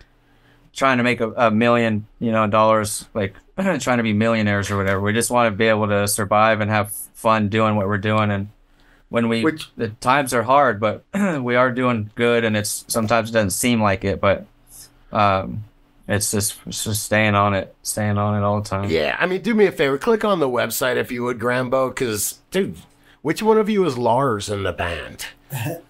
[0.73, 4.77] trying to make a, a million you know dollars like trying to be millionaires or
[4.77, 5.01] whatever.
[5.01, 8.31] We just want to be able to survive and have fun doing what we're doing,
[8.31, 8.47] and
[9.09, 11.03] when we Which- the times are hard, but
[11.41, 14.45] we are doing good, and it's sometimes it doesn't seem like it, but
[15.11, 15.65] um,
[16.07, 18.89] it's just it's just staying on it, staying on it all the time.
[18.89, 21.89] Yeah, I mean, do me a favor, click on the website if you would, Grambo,
[21.89, 22.77] because dude,
[23.21, 25.25] which one of you is Lars in the band?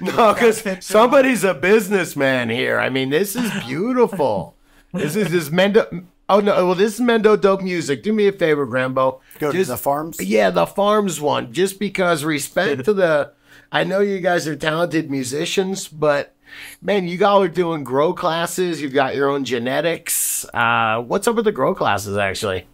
[0.00, 2.78] no, because somebody's a businessman here.
[2.78, 4.54] I mean, this is beautiful.
[4.92, 6.04] This is this Mendo.
[6.28, 6.66] Oh no!
[6.66, 8.02] Well, this is Mendo Dope Music.
[8.02, 9.20] Do me a favor, Grambo.
[9.38, 10.20] Go Just- to the farms.
[10.20, 11.52] Yeah, the farms one.
[11.52, 13.32] Just because respect to the.
[13.70, 16.34] I know you guys are talented musicians, but
[16.80, 18.80] man, you all are doing grow classes.
[18.82, 20.44] You've got your own genetics.
[20.52, 22.66] Uh, what's up with the grow classes, actually?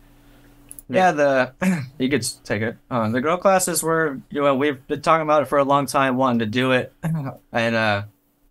[0.89, 1.53] Yeah, the
[1.99, 2.77] you could take it.
[2.91, 5.87] Uh, the grow classes were you know we've been talking about it for a long
[5.87, 6.93] time, wanting to do it,
[7.53, 8.03] and uh,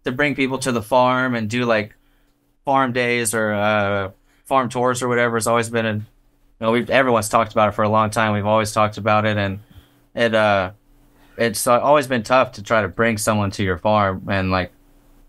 [0.03, 1.95] to bring people to the farm and do like
[2.65, 4.11] farm days or uh,
[4.45, 5.85] farm tours or whatever has always been.
[5.85, 5.97] An,
[6.59, 8.33] you know, we've everyone's talked about it for a long time.
[8.33, 9.59] We've always talked about it, and
[10.13, 10.71] it uh,
[11.37, 14.71] it's always been tough to try to bring someone to your farm and like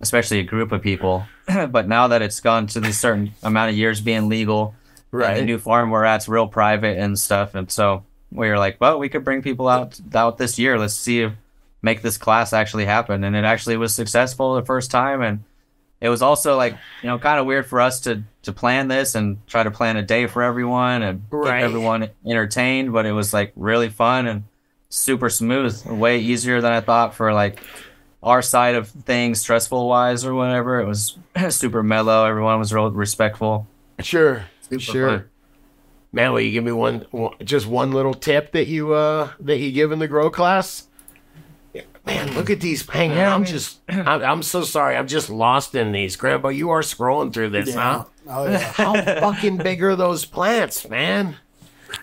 [0.00, 1.24] especially a group of people.
[1.70, 4.74] but now that it's gone to this certain amount of years being legal,
[5.10, 5.38] Right.
[5.38, 8.98] the new farm we're at's real private and stuff, and so we were like, well,
[8.98, 10.78] we could bring people out out this year.
[10.78, 11.32] Let's see if
[11.80, 15.44] make this class actually happen, and it actually was successful the first time, and
[16.00, 19.14] it was also like you know kind of weird for us to to plan this
[19.14, 21.60] and try to plan a day for everyone and Right.
[21.60, 24.44] keep everyone entertained, but it was like really fun and
[24.90, 27.60] super smooth, way easier than I thought for like
[28.22, 30.80] our side of things, stressful wise or whatever.
[30.80, 31.16] It was
[31.50, 32.24] super mellow.
[32.24, 33.66] Everyone was real respectful.
[34.00, 34.44] Sure.
[34.70, 35.08] Super sure.
[35.08, 35.24] fun.
[36.12, 39.58] Man, will you give me one, one, just one little tip that you uh that
[39.58, 40.84] you give in the grow class?
[41.74, 42.88] Yeah, Man, look at these.
[42.88, 43.78] Hang on, Yeah, I I'm mean- just.
[43.88, 44.96] I'm, I'm so sorry.
[44.96, 46.54] I'm just lost in these, Grambo.
[46.54, 48.04] You are scrolling through this, huh?
[48.26, 48.58] Oh yeah.
[48.72, 51.36] How fucking big are those plants, man?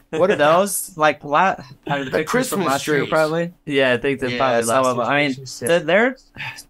[0.09, 0.95] What are those?
[0.97, 1.55] Like la-
[1.85, 3.53] the, pictures Christmas from last year, probably.
[3.65, 5.05] Yeah, I think they're Yeah, probably some last of them.
[5.07, 6.17] I mean, year's the, they're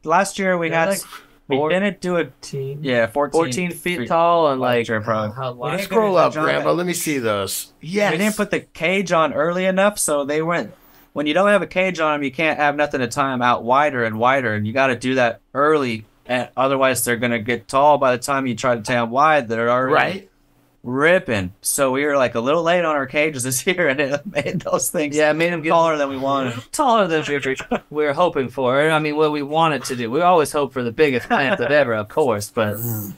[0.03, 1.01] last year we They're had like
[1.47, 5.35] we four- didn't do a 14, yeah 14, 14 feet tall and like Sure, probably.
[5.35, 6.75] how We didn't Scroll up, Grambo.
[6.75, 7.73] Let me see those.
[7.81, 8.11] Yes.
[8.11, 10.73] We didn't put the cage on early enough, so they went.
[11.13, 13.41] When you don't have a cage on them, you can't have nothing to tie them
[13.41, 16.05] out wider and wider, and you got to do that early.
[16.25, 19.47] And otherwise, they're gonna get tall by the time you try to tie them wide.
[19.47, 20.29] They're already right.
[20.85, 21.51] Ripping.
[21.61, 24.61] So we were like a little late on our cages this year, and it made
[24.61, 26.53] those things Yeah, I made them get taller than we wanted.
[26.71, 27.55] taller than we
[27.89, 28.79] we were hoping for.
[28.89, 30.09] I mean, what we wanted to do.
[30.09, 32.49] We always hope for the biggest plant of ever, of course.
[32.49, 33.15] But um,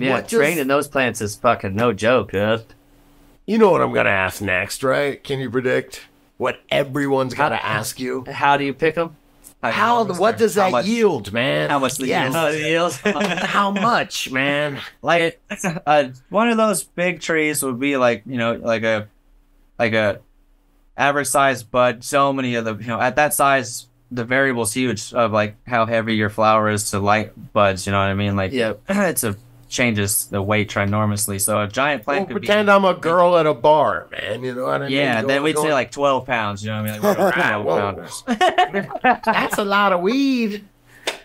[0.00, 2.64] yeah, What does- training those plants is fucking no joke, dude.
[3.46, 5.22] You know what I'm gonna ask next, right?
[5.22, 6.02] Can you predict
[6.36, 8.24] what everyone's gotta ask you?
[8.30, 9.16] How do you pick them?
[9.62, 10.04] How?
[10.04, 11.68] What does How that much- yield, man?
[11.68, 12.56] how much the Yes.
[12.56, 12.92] yield?
[13.14, 14.78] How much, man?
[15.02, 15.40] like
[15.86, 19.08] uh, one of those big trees would be like you know like a
[19.78, 20.20] like a
[20.96, 25.14] average size bud so many of the you know at that size the variable's huge
[25.14, 28.36] of like how heavy your flower is to light buds you know what i mean
[28.36, 28.82] like Yep.
[28.88, 29.36] it's a
[29.70, 33.46] changes the weight ginormously so a giant Well, plant could pretend I'm a girl at
[33.46, 34.42] a bar, man.
[34.42, 35.02] You know what I be mean?
[35.04, 37.18] yeah Go- then we'd go- say like 12 pounds you know what i mean like,
[37.18, 37.80] we're 12 whoa.
[37.80, 38.24] pounders.
[39.24, 40.64] that's a lot of weed.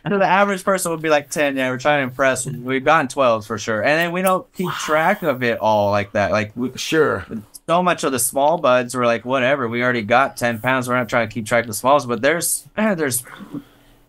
[0.08, 3.08] So the average person would be like 10 yeah we're trying to impress we've gotten
[3.08, 6.52] 12 for sure and then we don't keep track of it all like that like
[6.56, 7.26] we, Sure.
[7.68, 10.96] so much of the small buds were like whatever we already got 10 pounds we're
[10.96, 13.24] not trying to keep track of the smalls but there's there's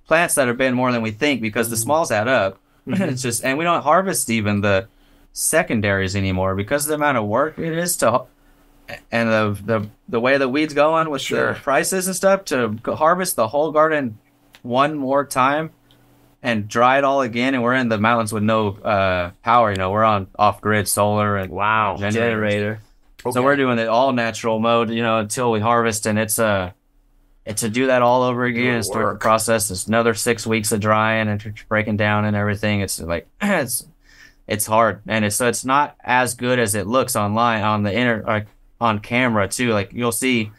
[0.06, 1.82] plants that have been more than we think because the mm.
[1.82, 2.58] smalls add up
[3.10, 4.86] it's just and we don't harvest even the
[5.32, 8.22] secondaries anymore because of the amount of work it is to
[9.10, 11.54] and the the, the way the weeds go on with Sure.
[11.54, 14.18] the prices and stuff to harvest the whole garden
[14.62, 15.70] one more time
[16.42, 17.54] and dry it all again.
[17.54, 19.72] And we're in the mountains with no uh, power.
[19.72, 21.96] You know, we're on off grid solar and Wow.
[21.96, 22.14] generators.
[22.14, 22.80] Generator.
[23.32, 26.70] So we're doing it all natural mode, you know, until we harvest, and it's uh,
[27.46, 29.20] it's to do that all over again and start work.
[29.20, 29.70] the process.
[29.70, 32.80] It's another six weeks of drying and breaking down and everything.
[32.80, 33.86] It's like it's
[34.46, 37.92] it's hard, and it's so it's not as good as it looks online on the
[37.92, 38.46] inter like
[38.80, 39.72] on camera too.
[39.72, 40.50] Like you'll see,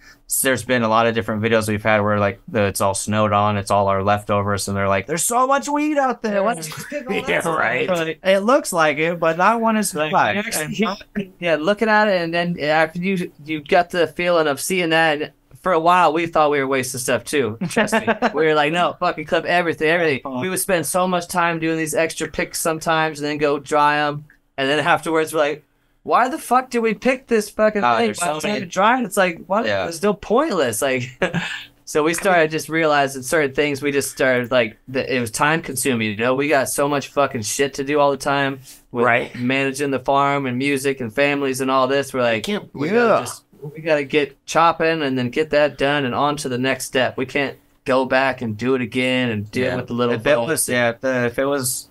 [0.41, 3.31] there's been a lot of different videos we've had where like the, it's all snowed
[3.31, 6.55] on, it's all our leftovers, and they're like, "There's so much weed out there." Why
[6.55, 8.19] don't pick all that Yeah, stuff?" right.
[8.23, 10.35] It looks like it, but I want to survive.
[10.71, 10.95] Yeah,
[11.39, 15.33] yeah, looking at it, and then after you you got the feeling of seeing that.
[15.58, 17.58] And For a while, we thought we were wasting stuff too.
[17.70, 20.39] Trust me, we were like, no, fucking clip everything, everything.
[20.39, 23.97] We would spend so much time doing these extra picks sometimes, and then go dry
[23.97, 24.26] them,
[24.58, 25.64] and then afterwards we're like,
[26.03, 28.05] why the fuck did we pick this fucking Oh, thing?
[28.05, 29.66] there's By so the time many- it dried, it's like, what?
[29.66, 29.88] Yeah.
[29.88, 30.82] It's still pointless.
[30.82, 31.10] Like,
[31.86, 33.82] so we started just realizing certain things.
[33.82, 36.12] We just started like that it was time consuming.
[36.12, 38.60] You know, we got so much fucking shit to do all the time.
[38.91, 39.36] With Right.
[39.36, 42.14] Managing the farm and music and families and all this.
[42.14, 42.93] We're like, can't- we yeah.
[42.93, 46.58] gotta just we gotta get chopping and then get that done and on to the
[46.58, 47.18] next step.
[47.18, 50.16] We can't go back and do it again and deal with the little.
[50.16, 50.47] If it votes.
[50.49, 51.89] was, yeah, if, it was,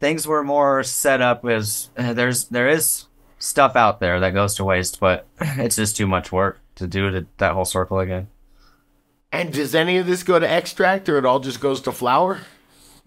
[0.00, 3.06] things were more set up as uh, there's there is
[3.38, 7.10] stuff out there that goes to waste, but it's just too much work to do
[7.10, 8.28] to, that whole circle again.
[9.32, 12.40] And does any of this go to extract or it all just goes to flower?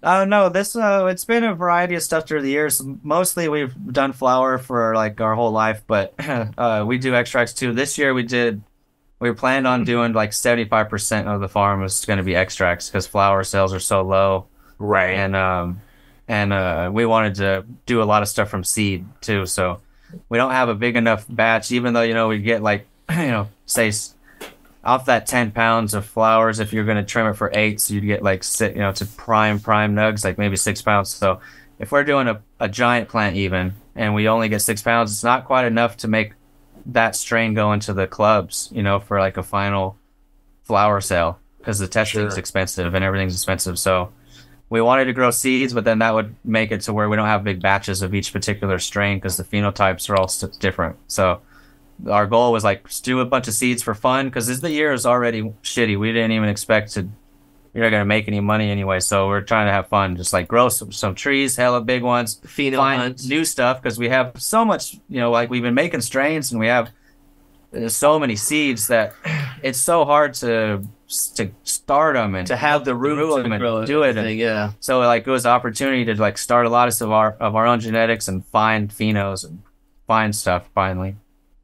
[0.06, 2.80] Oh no, this uh, it's been a variety of stuff through the years.
[3.02, 7.74] Mostly we've done flower for like our whole life, but uh, we do extracts too.
[7.74, 8.62] This year we did.
[9.20, 12.36] We planned on doing like seventy five percent of the farm was going to be
[12.36, 14.46] extracts because flower sales are so low.
[14.78, 15.16] Right.
[15.16, 15.82] and um
[16.28, 19.80] and uh we wanted to do a lot of stuff from seed too so
[20.28, 23.28] we don't have a big enough batch even though you know we get like you
[23.28, 23.92] know say
[24.86, 27.94] off that 10 pounds of flowers if you're going to trim it for eight so
[27.94, 31.40] you'd get like si you know to prime prime nugs like maybe six pounds so
[31.80, 35.24] if we're doing a, a giant plant even and we only get six pounds it's
[35.24, 36.34] not quite enough to make
[36.86, 39.98] that strain go into the clubs you know for like a final
[40.64, 42.40] flower sale because the testing's Sure.
[42.40, 44.12] expensive and everything's expensive so
[44.68, 47.28] we wanted to grow seeds, but then that would make it to where we don't
[47.28, 50.28] have big batches of each particular strain because the phenotypes are all
[50.60, 50.98] different.
[51.08, 51.40] So
[52.10, 54.94] our goal was like do a bunch of seeds for fun because this the year
[54.94, 55.98] is already shitty.
[55.98, 57.08] We didn't even expect to.
[57.74, 60.16] You're not gonna make any money anyway, so we're trying to have fun.
[60.16, 63.28] Just like grow some, some trees, hella big ones, Pheno find hunt.
[63.28, 64.94] new stuff because we have so much.
[65.10, 66.90] You know, like we've been making strains and we have
[67.76, 69.14] uh, so many seeds that
[69.62, 70.84] it's so hard to
[71.36, 74.10] to start them and to have the room Grow to 'em and grow do it
[74.18, 74.72] everything, yeah.
[74.80, 77.68] so like it was an opportunity to like start a lot of our of our
[77.68, 79.62] own genetics and find phenos and
[80.08, 81.16] find stuff finally.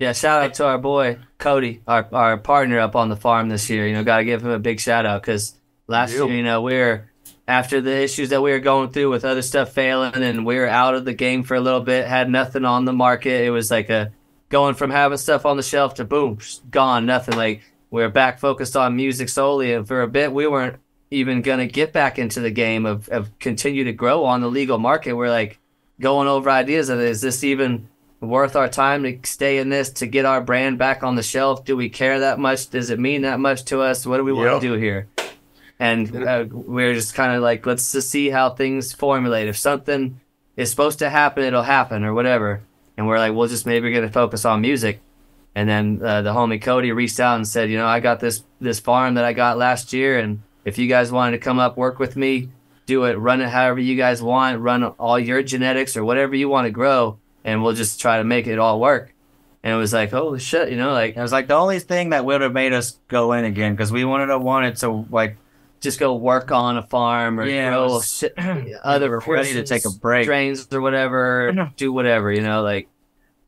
[0.02, 3.70] Yeah, shout out to our boy Cody, our our partner up on the farm this
[3.70, 3.86] year.
[3.86, 5.54] You know, got to give him a big shout out because
[5.88, 6.26] last Yep.
[6.26, 7.12] year, you know, we are
[7.48, 10.68] after the issues that we were going through with other stuff failing, and we were
[10.68, 13.46] out of the game for a little bit, had nothing on the market.
[13.46, 14.12] It was like a
[14.50, 16.40] going from having stuff on the shelf to boom,
[16.72, 17.38] gone, nothing.
[17.38, 20.78] Like we are back focused on music solely, and for a bit, we weren't
[21.12, 24.80] even gonna get back into the game of of continue to grow on the legal
[24.80, 25.14] market.
[25.14, 25.60] We're like
[26.00, 27.88] going over ideas of is this even
[28.22, 31.66] worth our time to stay in this to get our brand back on the shelf?
[31.66, 32.70] Do we care that much?
[32.70, 34.06] Does it mean that much to us?
[34.06, 34.62] What do we want Yep.
[34.62, 35.08] to do here?
[35.80, 39.48] And uh, we're just kind of like, let's just see how things formulate.
[39.48, 40.20] If something
[40.56, 42.62] is supposed to happen, it'll happen or whatever.
[42.98, 45.02] And we're like, we'll just maybe we're to focus on music.
[45.56, 48.44] And then uh, the homie Cody reached out and said, you know, I got this
[48.62, 51.76] this farm that I got last year, and if you guys wanted to come up
[51.76, 52.50] work with me,
[52.86, 56.48] do it, run it however you guys want, run all your genetics or whatever you
[56.48, 59.14] want to grow, and we'll just try to make it all work.
[59.64, 62.10] And it was like, holy shit, you know, like It was like the only thing
[62.10, 65.38] that would have made us go in again because we wanted to wanted to like
[65.82, 68.34] just go work on a farm or Yeah, grow was- shit,
[68.84, 70.26] other ready to take a break.
[70.26, 72.88] drains or whatever, do whatever, you know, like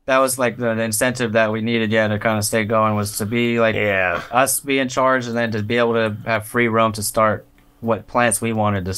[0.06, 2.94] that was like the, the incentive that we needed yeah to kind of stay going
[2.94, 4.20] was to be like Yeah.
[4.30, 7.46] us be in charge and then to be able to have free roam to start
[7.80, 8.94] what plants we wanted to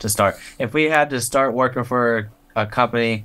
[0.00, 0.36] to start.
[0.58, 3.24] If we had to start working for a company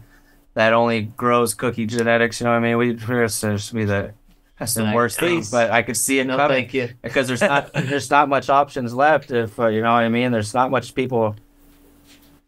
[0.55, 2.77] that only grows cookie genetics, you know what I mean?
[2.77, 4.13] We'd just just be the
[4.57, 5.43] that's the worst thing.
[5.51, 6.89] But I could see it no coming thank you.
[7.01, 9.31] because there's not there's not much options left.
[9.31, 11.35] If uh, you know what I mean, there's not much people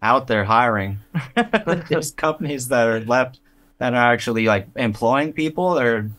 [0.01, 0.99] out there hiring.
[1.89, 3.39] there's companies that are left
[3.79, 5.77] that are actually like employing people.
[5.77, 6.09] Or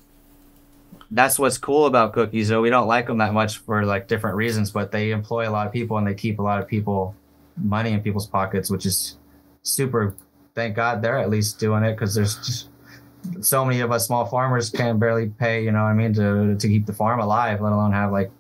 [1.11, 2.49] that's what's cool about cookies.
[2.49, 5.53] Though we don't like them that much for like different reasons, but they employ a
[5.53, 7.15] lot of people and they keep a lot of people
[7.57, 9.17] money in people's pockets, which is
[9.63, 10.15] super.
[10.59, 12.69] Thank God they're at least doing it because there's just
[13.41, 15.63] so many of us small farmers can barely pay.
[15.65, 18.31] You know what I mean to to keep the farm alive, let alone have like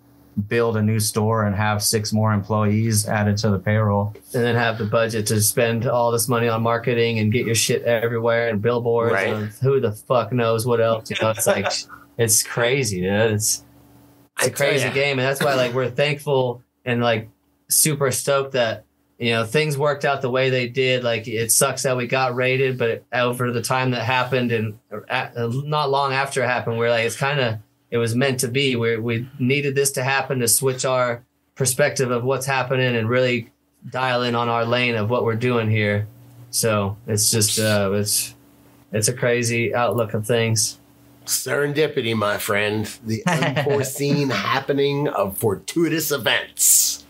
[0.49, 4.15] build a new store and have six more employees added to the payroll.
[4.35, 7.57] and then have the budget to spend all this money on marketing and get your
[7.57, 9.29] shit everywhere and billboards Right.
[9.35, 11.11] and who the fuck knows what else.
[11.11, 11.67] You know, it's like
[12.19, 13.33] it's crazy, dude.
[13.33, 13.65] It's
[14.39, 17.29] it's I a tell crazy game, and that's why like we're thankful and like
[17.69, 18.85] super stoked that
[19.19, 21.03] you know things worked out the way they did.
[21.03, 25.33] Like it sucks that we got raided, but over the time that happened and at,
[25.37, 27.59] not long after it happened, we're like it's kind of
[27.91, 28.77] it was meant to be.
[28.77, 33.51] We we needed this to happen to switch our perspective of what's happening and really
[33.91, 36.07] dial in on our lane of what we're doing here.
[36.51, 38.35] So it's just uh, it's
[38.93, 40.79] it's a crazy outlook of things.
[41.27, 42.87] Serendipity, my friend.
[43.05, 47.05] The unforeseen happening of fortuitous events.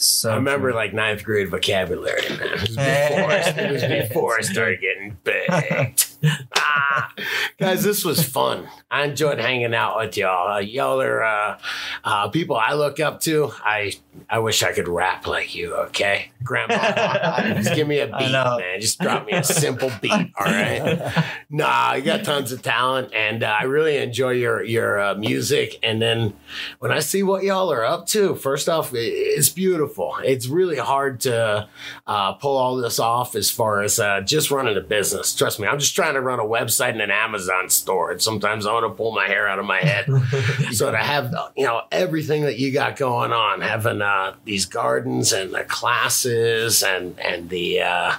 [0.00, 2.40] So I remember like ninth grade vocabulary, man.
[2.40, 6.19] It was before, it was before I started getting baked.
[6.56, 7.12] Ah,
[7.58, 8.68] guys, this was fun.
[8.90, 10.52] I enjoyed hanging out with y'all.
[10.52, 11.58] Uh, y'all are uh,
[12.04, 13.52] uh, people I look up to.
[13.62, 13.92] I
[14.28, 15.74] I wish I could rap like you.
[15.74, 18.80] Okay, Grandpa, just give me a beat, man.
[18.80, 20.12] Just drop me a simple beat.
[20.38, 21.24] All right.
[21.48, 25.78] Nah, you got tons of talent, and uh, I really enjoy your your uh, music.
[25.82, 26.34] And then
[26.78, 30.16] when I see what y'all are up to, first off, it's beautiful.
[30.22, 31.68] It's really hard to
[32.06, 35.34] uh, pull all this off as far as uh, just running a business.
[35.34, 38.66] Trust me, I'm just trying to run a website and an Amazon store, and sometimes
[38.66, 40.06] I want to pull my hair out of my head.
[40.72, 45.32] so to have you know everything that you got going on, having uh, these gardens
[45.32, 48.14] and the classes and and the uh,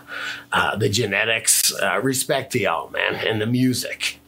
[0.52, 4.20] uh, the genetics, uh, respect to y'all, man, and the music.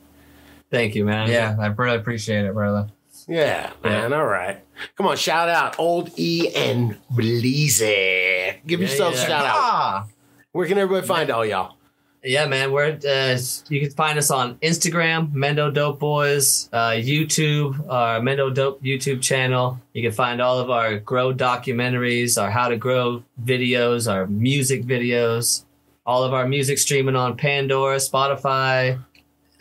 [0.72, 1.30] Thank you, man.
[1.30, 2.88] yeah, I really appreciate it, brother.
[3.28, 4.11] Yeah, man.
[4.11, 4.59] All right.
[4.97, 8.55] Come on, shout out old E and Bleezy.
[8.66, 9.22] Give Yeah, yourself yeah.
[9.24, 9.55] a shout out.
[9.55, 10.07] Ah,
[10.51, 11.78] Where can everybody find all y'all?
[12.24, 12.71] Yeah, man.
[12.71, 18.53] We're uh, you can find us on Instagram, Mendo Dope Boys, uh, YouTube, our Mendo
[18.53, 19.78] Dope YouTube channel.
[19.93, 24.84] You can find all of our grow documentaries, our how to grow videos, our music
[24.86, 25.65] videos,
[26.05, 28.99] all of our music streaming on Pandora, Spotify,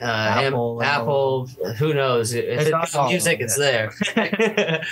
[0.00, 1.74] uh, Apple, Apple, Apple.
[1.78, 2.32] Who knows?
[2.32, 3.90] If It's it's music, it's there.
[4.14, 4.84] And,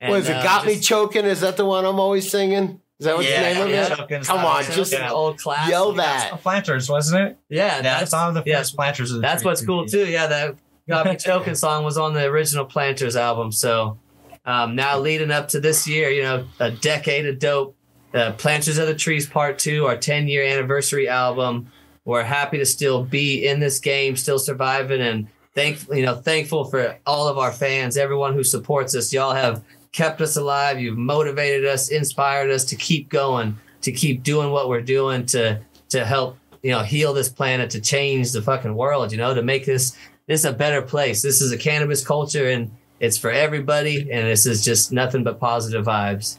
[0.10, 0.36] what is it?
[0.36, 1.26] uh, Got me choking?
[1.26, 2.80] Is that the one I'm always singing?
[2.98, 3.86] Is that what Yeah, the name of yeah.
[3.92, 3.96] it?
[3.96, 4.76] Choking Come on, style.
[4.76, 5.70] just An old classic.
[5.70, 6.42] yell That's the that.
[6.42, 7.38] planters, wasn't it?
[7.48, 9.10] Yeah, Yeah, that's that's on the yeah, first planters.
[9.10, 10.06] Of the That's what's cool too.
[10.06, 10.56] Yeah, that
[10.88, 13.52] Got Me Choking song was on the original Planters album.
[13.52, 13.98] So
[14.44, 17.76] um, now leading up to this year, you know, a decade of dope.
[18.14, 21.70] Uh, Planters of the Trees Part Two, our 10 year anniversary album.
[22.06, 26.64] We're happy to still be in this game, still surviving, and thank you know thankful
[26.64, 29.12] for all of our fans, everyone who supports us.
[29.12, 29.62] Y'all have
[29.98, 30.80] kept us alive.
[30.80, 35.60] You've motivated us, inspired us to keep going, to keep doing what we're doing, to
[35.88, 39.10] to help you know heal this planet, to change the fucking world.
[39.10, 39.96] You know, to make this
[40.28, 41.20] this a better place.
[41.20, 42.70] This is a cannabis culture, and
[43.00, 44.08] it's for everybody.
[44.12, 46.38] And this is just nothing but positive vibes.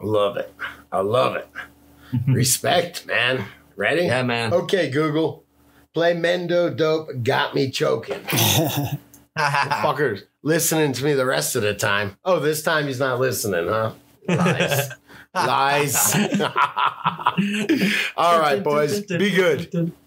[0.00, 0.52] I love it.
[0.90, 1.48] I love it.
[2.26, 3.44] Respect, man.
[3.76, 4.06] Ready?
[4.06, 4.54] Yeah, man.
[4.54, 5.44] Okay, Google.
[5.92, 8.20] Play Mendo Dope Got Me Choking.
[9.38, 12.16] Fuckers listening to me the rest of the time.
[12.24, 13.92] Oh, this time he's not listening, huh?
[14.28, 14.90] Lies.
[15.34, 16.14] Lies.
[18.16, 19.00] All right, boys.
[19.02, 19.92] Be good.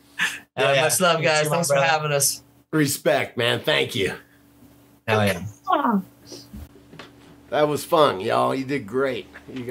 [0.56, 0.82] Uh, Hell yeah.
[0.84, 1.38] Much love, guys.
[1.40, 1.88] See you, my Thanks for brother.
[1.88, 2.44] having us.
[2.72, 3.60] Respect, man.
[3.62, 4.14] Thank you.
[5.08, 6.02] Hell yeah.
[7.50, 8.54] That was fun, y'all.
[8.54, 9.26] You did great.
[9.26, 9.31] You